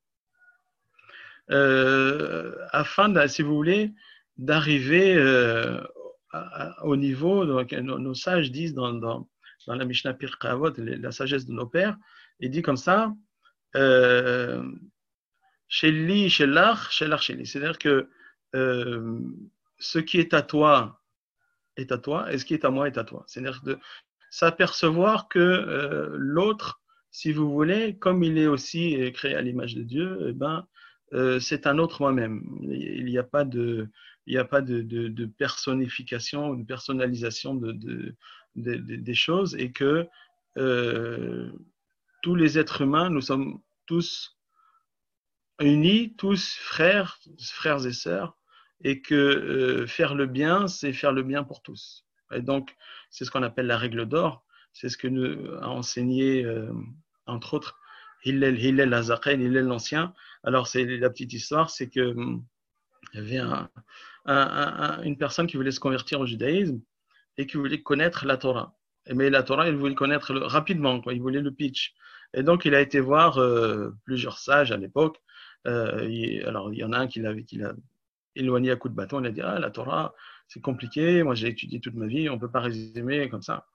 afin, 2.73 3.27
si 3.29 3.43
vous 3.43 3.55
voulez, 3.55 3.93
d'arriver 4.35 5.15
au 6.81 6.95
niveau, 6.97 7.45
donc, 7.45 7.71
nos, 7.71 8.13
sages 8.13 8.51
disent 8.51 8.73
dans, 8.73 8.91
dans, 8.93 9.29
dans 9.67 9.75
la 9.75 9.85
Mishnah 9.85 10.13
Pirkei 10.13 10.55
la 10.77 11.11
sagesse 11.11 11.45
de 11.45 11.53
nos 11.53 11.67
pères, 11.67 11.97
il 12.39 12.49
dit 12.49 12.61
comme 12.61 12.77
ça, 12.77 13.05
euh, 13.05 13.09
chez 15.67 15.91
lui, 15.91 16.29
chez 16.29 16.45
l'art, 16.45 16.91
chez 16.91 17.07
l'art, 17.07 17.21
chez 17.21 17.33
lui. 17.33 17.47
C'est-à-dire 17.47 17.79
que 17.79 18.07
euh, 18.55 19.19
ce 19.79 19.99
qui 19.99 20.19
est 20.19 20.33
à 20.33 20.41
toi 20.41 21.01
est 21.77 21.91
à 21.91 21.97
toi 21.97 22.31
et 22.31 22.37
ce 22.37 22.45
qui 22.45 22.53
est 22.53 22.65
à 22.65 22.69
moi 22.69 22.87
est 22.87 22.97
à 22.97 23.03
toi. 23.03 23.23
C'est-à-dire 23.27 23.61
de 23.63 23.79
s'apercevoir 24.29 25.27
que 25.27 25.39
euh, 25.39 26.09
l'autre, 26.17 26.81
si 27.11 27.31
vous 27.31 27.51
voulez, 27.51 27.97
comme 27.97 28.23
il 28.23 28.37
est 28.37 28.47
aussi 28.47 29.11
créé 29.13 29.35
à 29.35 29.41
l'image 29.41 29.75
de 29.75 29.83
Dieu, 29.83 30.17
eh 30.29 30.33
ben, 30.33 30.67
euh, 31.13 31.39
c'est 31.39 31.67
un 31.67 31.77
autre 31.77 32.01
moi-même. 32.01 32.43
Il 32.61 33.05
n'y 33.05 33.17
a 33.17 33.23
pas 33.23 33.43
de, 33.43 33.89
il 34.25 34.33
n'y 34.33 34.39
a 34.39 34.45
pas 34.45 34.61
de, 34.61 34.81
de, 34.81 35.25
personnification 35.25 36.49
ou 36.49 36.55
de 36.55 36.63
personnalisation 36.63 37.55
de, 37.55 38.15
des 38.55 39.15
choses 39.15 39.55
et 39.55 39.71
que 39.71 40.07
euh, 40.57 41.51
tous 42.23 42.35
les 42.35 42.57
êtres 42.57 42.81
humains, 42.81 43.09
nous 43.09 43.21
sommes 43.21 43.59
tous 43.85 44.39
unis, 45.59 46.15
tous 46.15 46.55
frères, 46.55 47.19
frères 47.39 47.85
et 47.85 47.93
sœurs, 47.93 48.37
et 48.83 49.01
que 49.01 49.13
euh, 49.13 49.87
faire 49.87 50.15
le 50.15 50.25
bien, 50.25 50.67
c'est 50.67 50.93
faire 50.93 51.11
le 51.11 51.21
bien 51.21 51.43
pour 51.43 51.61
tous. 51.61 52.05
Et 52.31 52.41
donc, 52.41 52.75
c'est 53.11 53.25
ce 53.25 53.29
qu'on 53.29 53.43
appelle 53.43 53.67
la 53.67 53.77
règle 53.77 54.07
d'or, 54.07 54.45
c'est 54.71 54.89
ce 54.89 54.97
que 54.97 55.07
nous 55.07 55.53
a 55.57 55.67
enseigné, 55.67 56.43
euh, 56.45 56.71
entre 57.27 57.53
autres, 57.55 57.77
Hillel, 58.23 58.57
Hillel 58.57 58.93
Azaqen, 58.93 59.41
Hillel 59.41 59.65
l'Ancien. 59.65 60.13
Alors, 60.43 60.67
c'est 60.67 60.85
la 60.85 61.09
petite 61.09 61.33
histoire, 61.33 61.69
c'est 61.69 61.89
que 61.89 62.13
hum, 62.13 62.45
y 63.13 63.17
avait 63.17 63.37
un, 63.37 63.69
une 65.03 65.17
personne 65.17 65.45
qui 65.45 65.57
voulait 65.57 65.71
se 65.71 65.81
convertir 65.81 66.21
au 66.21 66.25
judaïsme 66.25 66.81
et 67.37 67.47
qui 67.47 67.57
voulait 67.57 67.83
connaître 67.83 68.25
la 68.25 68.37
Torah. 68.37 68.77
Mais 69.11 69.29
la 69.29 69.43
Torah, 69.43 69.67
il 69.67 69.75
voulait 69.75 69.95
connaître 69.95 70.33
rapidement, 70.33 71.01
quoi. 71.01 71.13
il 71.13 71.21
voulait 71.21 71.41
le 71.41 71.51
pitch. 71.51 71.93
Et 72.33 72.43
donc, 72.43 72.65
il 72.65 72.73
a 72.73 72.81
été 72.81 72.99
voir 72.99 73.37
euh, 73.37 73.91
plusieurs 74.05 74.37
sages 74.37 74.71
à 74.71 74.77
l'époque. 74.77 75.21
Euh, 75.67 76.47
alors, 76.47 76.73
il 76.73 76.79
y 76.79 76.83
en 76.83 76.93
a 76.93 76.99
un 76.99 77.07
qui 77.07 77.19
l'a, 77.19 77.33
éloigné 78.35 78.71
à 78.71 78.75
coup 78.75 78.89
de 78.89 78.95
bâton. 78.95 79.19
Il 79.19 79.27
a 79.27 79.31
dit 79.31 79.41
Ah, 79.41 79.59
la 79.59 79.69
Torah, 79.69 80.13
c'est 80.47 80.61
compliqué. 80.61 81.23
Moi, 81.23 81.35
j'ai 81.35 81.49
étudié 81.49 81.79
toute 81.79 81.95
ma 81.95 82.07
vie. 82.07 82.29
On 82.29 82.35
ne 82.35 82.39
peut 82.39 82.51
pas 82.51 82.61
résumer 82.61 83.29
comme 83.29 83.41
ça. 83.41 83.67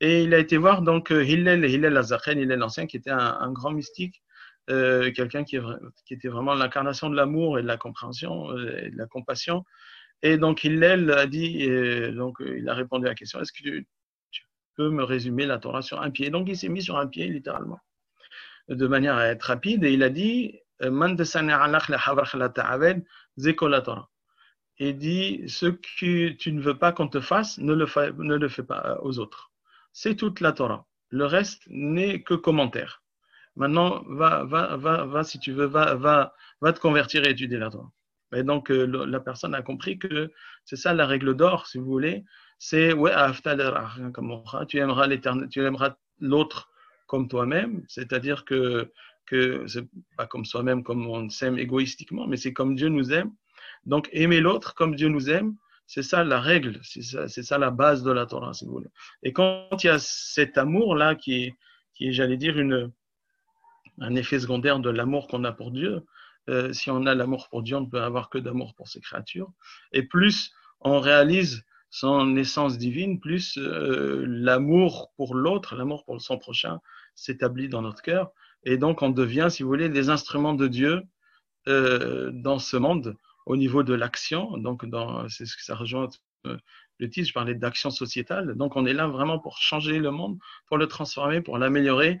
Et 0.00 0.22
il 0.24 0.34
a 0.34 0.38
été 0.38 0.56
voir 0.56 0.82
donc 0.82 1.10
Hillel, 1.10 1.64
Hillel 1.64 1.96
Azachen, 1.96 2.38
Hillel 2.38 2.58
l'Ancien, 2.58 2.86
qui 2.86 2.96
était 2.96 3.10
un, 3.10 3.38
un 3.40 3.50
grand 3.50 3.70
mystique, 3.72 4.22
euh, 4.68 5.10
quelqu'un 5.12 5.42
qui, 5.42 5.58
qui, 6.04 6.14
était 6.14 6.28
vraiment 6.28 6.54
l'incarnation 6.54 7.08
de 7.08 7.16
l'amour 7.16 7.58
et 7.58 7.62
de 7.62 7.66
la 7.66 7.78
compréhension 7.78 8.50
euh, 8.50 8.84
et 8.84 8.90
de 8.90 8.96
la 8.96 9.06
compassion. 9.06 9.64
Et 10.22 10.36
donc 10.36 10.64
Hillel 10.64 11.10
a 11.10 11.26
dit, 11.26 11.66
donc 12.12 12.38
il 12.40 12.68
a 12.68 12.74
répondu 12.74 13.06
à 13.06 13.10
la 13.10 13.14
question, 13.14 13.40
est-ce 13.40 13.52
que 13.52 13.62
tu, 13.62 13.86
peux 14.76 14.90
me 14.90 15.04
résumer 15.04 15.46
la 15.46 15.58
Torah 15.58 15.82
sur 15.82 16.00
un 16.02 16.10
pied 16.10 16.30
Donc 16.30 16.48
il 16.48 16.56
s'est 16.56 16.68
mis 16.68 16.82
sur 16.82 16.98
un 16.98 17.06
pied 17.06 17.28
littéralement. 17.28 17.80
de 18.68 18.86
manière 18.86 19.16
à 19.16 19.26
être 19.28 19.44
rapide. 19.44 19.84
Et 19.84 19.92
il 19.92 20.02
a 20.02 20.10
dit, 20.10 20.60
et 24.78 24.92
dit, 24.92 25.44
ce 25.48 25.66
que 25.66 26.28
tu 26.28 26.52
ne 26.52 26.60
veux 26.60 26.78
pas 26.78 26.92
qu'on 26.92 27.08
te 27.08 27.20
fasse, 27.20 27.58
ne 27.58 27.72
le, 27.72 27.86
fais, 27.86 28.12
ne 28.12 28.36
le 28.36 28.48
fais 28.48 28.62
pas 28.62 28.98
aux 29.02 29.18
autres. 29.18 29.50
C'est 29.92 30.16
toute 30.16 30.40
la 30.40 30.52
Torah. 30.52 30.86
Le 31.08 31.24
reste 31.24 31.62
n'est 31.68 32.22
que 32.22 32.34
commentaire. 32.34 33.02
Maintenant, 33.54 34.04
va, 34.06 34.44
va, 34.44 34.76
va, 34.76 35.06
va, 35.06 35.24
si 35.24 35.38
tu 35.38 35.52
veux, 35.52 35.64
va, 35.64 35.94
va, 35.94 36.34
va 36.60 36.72
te 36.74 36.80
convertir 36.80 37.24
et 37.24 37.30
étudier 37.30 37.58
la 37.58 37.70
Torah. 37.70 37.90
Et 38.34 38.42
donc, 38.42 38.70
euh, 38.70 38.84
la 39.06 39.20
personne 39.20 39.54
a 39.54 39.62
compris 39.62 39.98
que 39.98 40.30
c'est 40.64 40.76
ça 40.76 40.92
la 40.92 41.06
règle 41.06 41.34
d'or, 41.34 41.66
si 41.66 41.78
vous 41.78 41.86
voulez. 41.86 42.24
C'est 42.58 42.94
tu 44.68 44.78
aimeras 44.78 45.06
l'éternel, 45.06 45.48
tu 45.48 45.64
aimeras 45.64 45.96
l'autre 46.20 46.70
comme 47.06 47.28
toi-même. 47.28 47.84
C'est-à-dire 47.88 48.44
que 48.44 48.90
que 49.26 49.66
c'est 49.66 49.86
pas 50.16 50.26
comme 50.26 50.44
soi-même, 50.44 50.82
comme 50.82 51.06
on 51.06 51.28
s'aime 51.28 51.58
égoïstiquement, 51.58 52.26
mais 52.26 52.36
c'est 52.36 52.52
comme 52.52 52.76
Dieu 52.76 52.88
nous 52.88 53.12
aime. 53.12 53.32
Donc, 53.84 54.08
aimer 54.12 54.40
l'autre 54.40 54.74
comme 54.74 54.94
Dieu 54.94 55.08
nous 55.08 55.28
aime, 55.28 55.56
c'est 55.86 56.02
ça 56.02 56.24
la 56.24 56.40
règle, 56.40 56.80
c'est 56.82 57.02
ça, 57.02 57.28
ça, 57.28 57.58
la 57.58 57.70
base 57.70 58.02
de 58.02 58.10
la 58.10 58.26
Torah, 58.26 58.54
si 58.54 58.64
vous 58.64 58.72
voulez. 58.72 58.88
Et 59.22 59.32
quand 59.32 59.82
il 59.82 59.86
y 59.86 59.90
a 59.90 59.98
cet 59.98 60.58
amour-là 60.58 61.14
qui 61.14 61.44
est, 61.44 61.54
qui 61.94 62.08
est 62.08 62.12
j'allais 62.12 62.36
dire, 62.36 62.58
une, 62.58 62.92
un 64.00 64.14
effet 64.14 64.40
secondaire 64.40 64.80
de 64.80 64.90
l'amour 64.90 65.28
qu'on 65.28 65.44
a 65.44 65.52
pour 65.52 65.70
Dieu, 65.70 66.04
euh, 66.48 66.72
si 66.72 66.90
on 66.90 67.06
a 67.06 67.14
l'amour 67.14 67.48
pour 67.48 67.62
Dieu, 67.62 67.76
on 67.76 67.82
ne 67.82 67.90
peut 67.90 68.02
avoir 68.02 68.30
que 68.30 68.38
d'amour 68.38 68.74
pour 68.74 68.88
ses 68.88 69.00
créatures. 69.00 69.50
Et 69.92 70.02
plus 70.02 70.52
on 70.80 71.00
réalise 71.00 71.64
son 71.90 72.36
essence 72.36 72.78
divine, 72.78 73.20
plus 73.20 73.58
euh, 73.58 74.24
l'amour 74.26 75.12
pour 75.16 75.34
l'autre, 75.34 75.76
l'amour 75.76 76.04
pour 76.04 76.20
son 76.20 76.38
prochain 76.38 76.80
s'établit 77.14 77.68
dans 77.68 77.82
notre 77.82 78.02
cœur. 78.02 78.30
Et 78.64 78.76
donc 78.76 79.02
on 79.02 79.10
devient, 79.10 79.48
si 79.50 79.62
vous 79.62 79.68
voulez, 79.68 79.88
des 79.88 80.08
instruments 80.10 80.54
de 80.54 80.66
Dieu 80.66 81.02
euh, 81.68 82.30
dans 82.32 82.58
ce 82.58 82.76
monde 82.76 83.16
au 83.46 83.56
niveau 83.56 83.82
de 83.82 83.94
l'action. 83.94 84.56
Donc 84.58 84.84
c'est 85.28 85.46
ce 85.46 85.56
que 85.56 85.62
ça 85.62 85.74
rejoint 85.74 86.08
le 86.98 87.10
titre, 87.10 87.28
je 87.28 87.32
parlais 87.34 87.54
d'action 87.54 87.90
sociétale. 87.90 88.54
Donc 88.56 88.76
on 88.76 88.86
est 88.86 88.92
là 88.92 89.06
vraiment 89.06 89.38
pour 89.38 89.58
changer 89.58 89.98
le 89.98 90.10
monde, 90.10 90.38
pour 90.66 90.78
le 90.78 90.86
transformer, 90.86 91.40
pour 91.40 91.58
l'améliorer. 91.58 92.18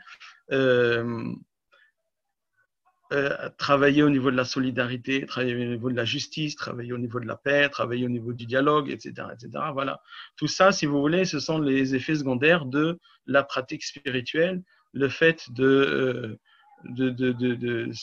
Euh, 3.12 3.48
travailler 3.56 4.02
au 4.02 4.10
niveau 4.10 4.32
de 4.32 4.36
la 4.36 4.44
solidarité, 4.44 5.26
travailler 5.26 5.54
au 5.54 5.70
niveau 5.70 5.90
de 5.90 5.94
la 5.94 6.04
justice, 6.04 6.56
travailler 6.56 6.92
au 6.92 6.98
niveau 6.98 7.20
de 7.20 7.26
la 7.26 7.36
paix, 7.36 7.68
travailler 7.68 8.04
au 8.04 8.08
niveau 8.08 8.32
du 8.32 8.46
dialogue, 8.46 8.90
etc., 8.90 9.28
etc. 9.32 9.64
Voilà. 9.72 10.00
Tout 10.36 10.48
ça, 10.48 10.72
si 10.72 10.86
vous 10.86 11.00
voulez, 11.00 11.24
ce 11.24 11.38
sont 11.38 11.60
les 11.60 11.94
effets 11.94 12.16
secondaires 12.16 12.64
de 12.64 12.98
la 13.26 13.44
pratique 13.44 13.84
spirituelle, 13.84 14.60
le 14.92 15.08
fait 15.08 15.46
euh, 15.60 16.36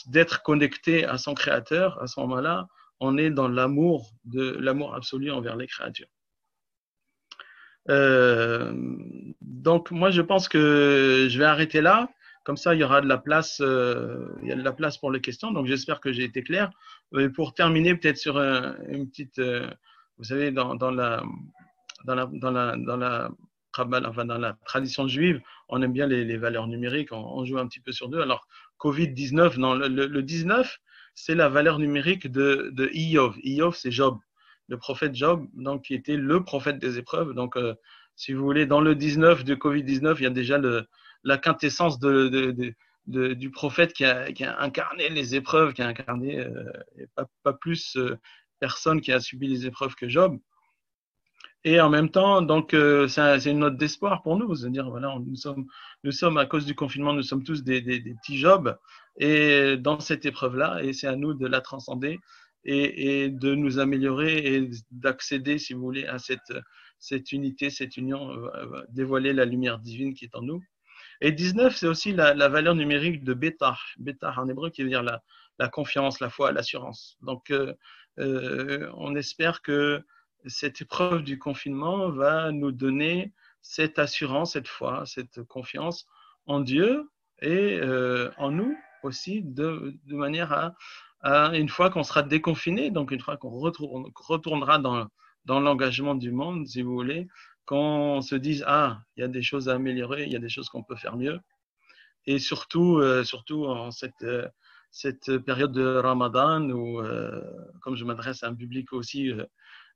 d'être 0.06 0.42
connecté 0.42 1.04
à 1.04 1.18
son 1.18 1.34
créateur. 1.34 2.00
À 2.02 2.06
ce 2.06 2.18
moment-là, 2.20 2.66
on 2.98 3.18
est 3.18 3.30
dans 3.30 3.48
l'amour 3.48 4.10
de 4.24 4.56
l'amour 4.58 4.94
absolu 4.94 5.30
envers 5.30 5.56
les 5.56 5.66
créatures. 5.66 6.08
Euh, 7.90 8.72
donc 9.42 9.90
moi, 9.90 10.10
je 10.10 10.22
pense 10.22 10.48
que 10.48 11.26
je 11.28 11.38
vais 11.38 11.44
arrêter 11.44 11.82
là. 11.82 12.08
Comme 12.44 12.58
ça, 12.58 12.74
il 12.74 12.80
y 12.80 12.84
aura 12.84 13.00
de 13.00 13.08
la 13.08 13.16
place, 13.16 13.60
euh, 13.62 14.28
il 14.42 14.48
y 14.48 14.52
a 14.52 14.54
de 14.54 14.62
la 14.62 14.72
place 14.72 14.98
pour 14.98 15.10
les 15.10 15.22
questions. 15.22 15.50
Donc, 15.50 15.66
j'espère 15.66 15.98
que 16.00 16.12
j'ai 16.12 16.24
été 16.24 16.42
clair. 16.42 16.70
Et 17.18 17.30
pour 17.30 17.54
terminer, 17.54 17.94
peut-être 17.96 18.18
sur 18.18 18.36
une 18.38 19.08
petite, 19.08 19.38
euh, 19.38 19.70
vous 20.18 20.24
savez, 20.24 20.50
dans, 20.52 20.74
la, 20.74 21.22
dans 22.04 22.14
la, 22.14 22.26
dans 22.26 22.50
la, 22.50 22.76
dans 22.76 22.96
la, 22.98 23.30
enfin, 23.78 24.24
dans 24.26 24.38
la 24.38 24.58
tradition 24.66 25.08
juive, 25.08 25.40
on 25.70 25.80
aime 25.80 25.94
bien 25.94 26.06
les, 26.06 26.36
valeurs 26.36 26.66
numériques. 26.66 27.12
On, 27.12 27.46
joue 27.46 27.56
un 27.56 27.66
petit 27.66 27.80
peu 27.80 27.92
sur 27.92 28.10
deux. 28.10 28.20
Alors, 28.20 28.46
Covid-19, 28.78 29.58
non, 29.58 29.74
le, 29.74 29.88
le, 29.88 30.22
19, 30.22 30.80
c'est 31.14 31.34
la 31.34 31.48
valeur 31.48 31.78
numérique 31.78 32.30
de, 32.30 32.70
de 32.74 32.90
Iov. 32.92 33.36
Iov, 33.42 33.74
c'est 33.74 33.90
Job, 33.90 34.18
le 34.68 34.76
prophète 34.76 35.14
Job, 35.14 35.46
donc 35.54 35.84
qui 35.84 35.94
était 35.94 36.18
le 36.18 36.44
prophète 36.44 36.78
des 36.78 36.98
épreuves. 36.98 37.32
Donc, 37.32 37.56
euh, 37.56 37.74
si 38.16 38.34
vous 38.34 38.44
voulez, 38.44 38.66
dans 38.66 38.82
le 38.82 38.94
19 38.94 39.44
de 39.44 39.54
Covid-19, 39.54 40.16
il 40.18 40.22
y 40.24 40.26
a 40.26 40.30
déjà 40.30 40.58
le, 40.58 40.86
la 41.24 41.38
quintessence 41.38 41.98
de, 41.98 42.74
du 43.06 43.50
prophète 43.50 43.92
qui 43.92 44.04
a, 44.04 44.26
incarné 44.58 45.08
les 45.08 45.34
épreuves, 45.34 45.72
qui 45.72 45.82
a 45.82 45.88
incarné 45.88 46.40
euh, 46.40 46.72
pas, 47.42 47.52
plus 47.52 47.96
euh, 47.96 48.18
personne 48.60 49.00
qui 49.00 49.12
a 49.12 49.20
subi 49.20 49.48
les 49.48 49.66
épreuves 49.66 49.94
que 49.94 50.08
Job. 50.08 50.38
Et 51.66 51.80
en 51.80 51.88
même 51.88 52.10
temps, 52.10 52.42
donc 52.42 52.74
euh, 52.74 53.08
c'est 53.08 53.50
une 53.50 53.60
note 53.60 53.78
d'espoir 53.78 54.22
pour 54.22 54.36
nous, 54.36 54.54
c'est-à-dire 54.54 54.90
voilà, 54.90 55.16
nous 55.26 55.36
sommes, 55.36 55.66
nous 56.02 56.12
sommes 56.12 56.36
à 56.36 56.44
cause 56.44 56.66
du 56.66 56.74
confinement, 56.74 57.14
nous 57.14 57.22
sommes 57.22 57.42
tous 57.42 57.64
des, 57.64 57.80
petits 57.82 58.36
Jobs, 58.36 58.76
et 59.16 59.78
dans 59.78 59.98
cette 59.98 60.26
épreuve-là, 60.26 60.82
et 60.82 60.92
c'est 60.92 61.06
à 61.06 61.16
nous 61.16 61.32
de 61.32 61.46
la 61.46 61.62
transcender 61.62 62.20
et, 62.64 63.30
de 63.30 63.54
nous 63.54 63.78
améliorer 63.78 64.56
et 64.56 64.70
d'accéder, 64.90 65.58
si 65.58 65.72
vous 65.72 65.80
voulez, 65.80 66.06
à 66.06 66.18
cette, 66.18 66.52
cette 66.98 67.32
unité, 67.32 67.70
cette 67.70 67.96
union, 67.96 68.30
dévoiler 68.90 69.32
la 69.32 69.46
lumière 69.46 69.78
divine 69.78 70.12
qui 70.12 70.26
est 70.26 70.34
en 70.34 70.42
nous. 70.42 70.62
Et 71.24 71.32
19, 71.32 71.74
c'est 71.74 71.86
aussi 71.86 72.12
la, 72.12 72.48
valeur 72.50 72.74
numérique 72.74 73.24
de 73.24 73.32
bêta, 73.32 73.78
bêta 73.96 74.34
en 74.36 74.46
hébreu 74.46 74.68
qui 74.68 74.82
veut 74.82 74.90
dire 74.90 75.02
la, 75.02 75.68
confiance, 75.70 76.20
la 76.20 76.28
foi, 76.28 76.52
l'assurance. 76.52 77.16
Donc, 77.22 77.50
euh, 77.50 77.72
euh, 78.18 78.90
on 78.92 79.14
espère 79.14 79.62
que 79.62 80.04
cette 80.44 80.82
épreuve 80.82 81.22
du 81.22 81.38
confinement 81.38 82.10
va 82.10 82.52
nous 82.52 82.72
donner 82.72 83.32
cette 83.62 83.98
assurance, 83.98 84.52
cette 84.52 84.68
foi, 84.68 85.04
cette 85.06 85.42
confiance 85.44 86.04
en 86.44 86.60
Dieu 86.60 87.10
et 87.40 87.80
euh, 87.80 88.30
en 88.36 88.50
nous 88.50 88.76
aussi, 89.02 89.40
de, 89.42 89.96
manière 90.08 90.74
à, 91.22 91.56
une 91.56 91.70
fois 91.70 91.88
qu'on 91.88 92.04
sera 92.04 92.22
déconfiné, 92.22 92.90
donc 92.90 93.12
une 93.12 93.20
fois 93.22 93.38
qu'on 93.38 93.58
retournera 93.58 94.76
dans, 94.78 95.06
dans 95.46 95.60
l'engagement 95.60 96.16
du 96.16 96.32
monde, 96.32 96.66
si 96.66 96.82
vous 96.82 96.92
voulez, 96.92 97.28
qu'on 97.66 98.20
se 98.22 98.34
dise 98.34 98.64
ah 98.66 99.00
il 99.16 99.20
y 99.20 99.24
a 99.24 99.28
des 99.28 99.42
choses 99.42 99.68
à 99.68 99.74
améliorer, 99.74 100.24
il 100.24 100.32
y 100.32 100.36
a 100.36 100.40
des 100.40 100.48
choses 100.48 100.68
qu'on 100.68 100.82
peut 100.82 100.96
faire 100.96 101.16
mieux, 101.16 101.40
et 102.26 102.38
surtout 102.38 102.98
euh, 102.98 103.24
surtout 103.24 103.66
en 103.66 103.90
cette 103.90 104.22
euh, 104.22 104.48
cette 104.90 105.38
période 105.38 105.72
de 105.72 105.96
Ramadan 105.96 106.70
où 106.70 107.00
euh, 107.00 107.42
comme 107.82 107.96
je 107.96 108.04
m'adresse 108.04 108.42
à 108.44 108.48
un 108.48 108.54
public 108.54 108.92
aussi 108.92 109.32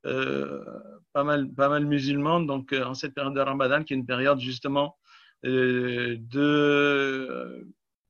pas 0.03 1.23
mal 1.23 1.53
pas 1.53 1.69
mal 1.69 1.85
musulman, 1.85 2.41
donc 2.41 2.73
en 2.73 2.93
cette 2.93 3.13
période 3.13 3.35
de 3.35 3.39
Ramadan 3.41 3.83
qui 3.83 3.93
est 3.93 3.97
une 3.97 4.05
période 4.05 4.39
justement 4.39 4.97
de 5.43 6.19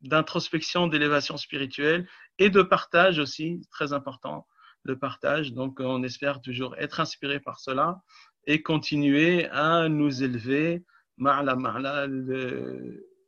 d'introspection, 0.02 0.88
d'élévation 0.88 1.38
spirituelle 1.38 2.08
et 2.38 2.50
de 2.50 2.62
partage 2.62 3.19
aussi, 3.19 3.62
très 3.72 3.93
important, 3.93 4.48
le 4.84 4.98
partage. 4.98 5.54
Donc, 5.54 5.80
on 5.80 6.04
espère 6.04 6.41
toujours 6.41 6.76
être 6.78 7.00
inspiré 7.00 7.39
par 7.39 7.60
cela 7.60 8.02
et 8.45 8.62
continuer 8.62 9.47
à 9.49 9.89
nous 9.89 10.23
élever 10.23 10.84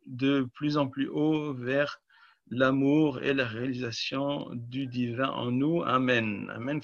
de 0.06 0.44
plus 0.54 0.78
en 0.78 0.88
plus 0.88 1.08
haut 1.08 1.54
vers 1.54 2.02
l'amour 2.50 3.22
et 3.22 3.34
la 3.34 3.46
réalisation 3.46 4.50
du 4.54 4.88
divin 4.88 5.30
en 5.30 5.52
nous. 5.52 5.84
Amen. 5.84 6.52
Amen. 6.54 6.82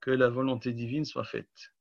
Que 0.00 0.10
la 0.10 0.28
volonté 0.28 0.72
divine 0.72 1.04
soit 1.04 1.24
faite. 1.24 1.72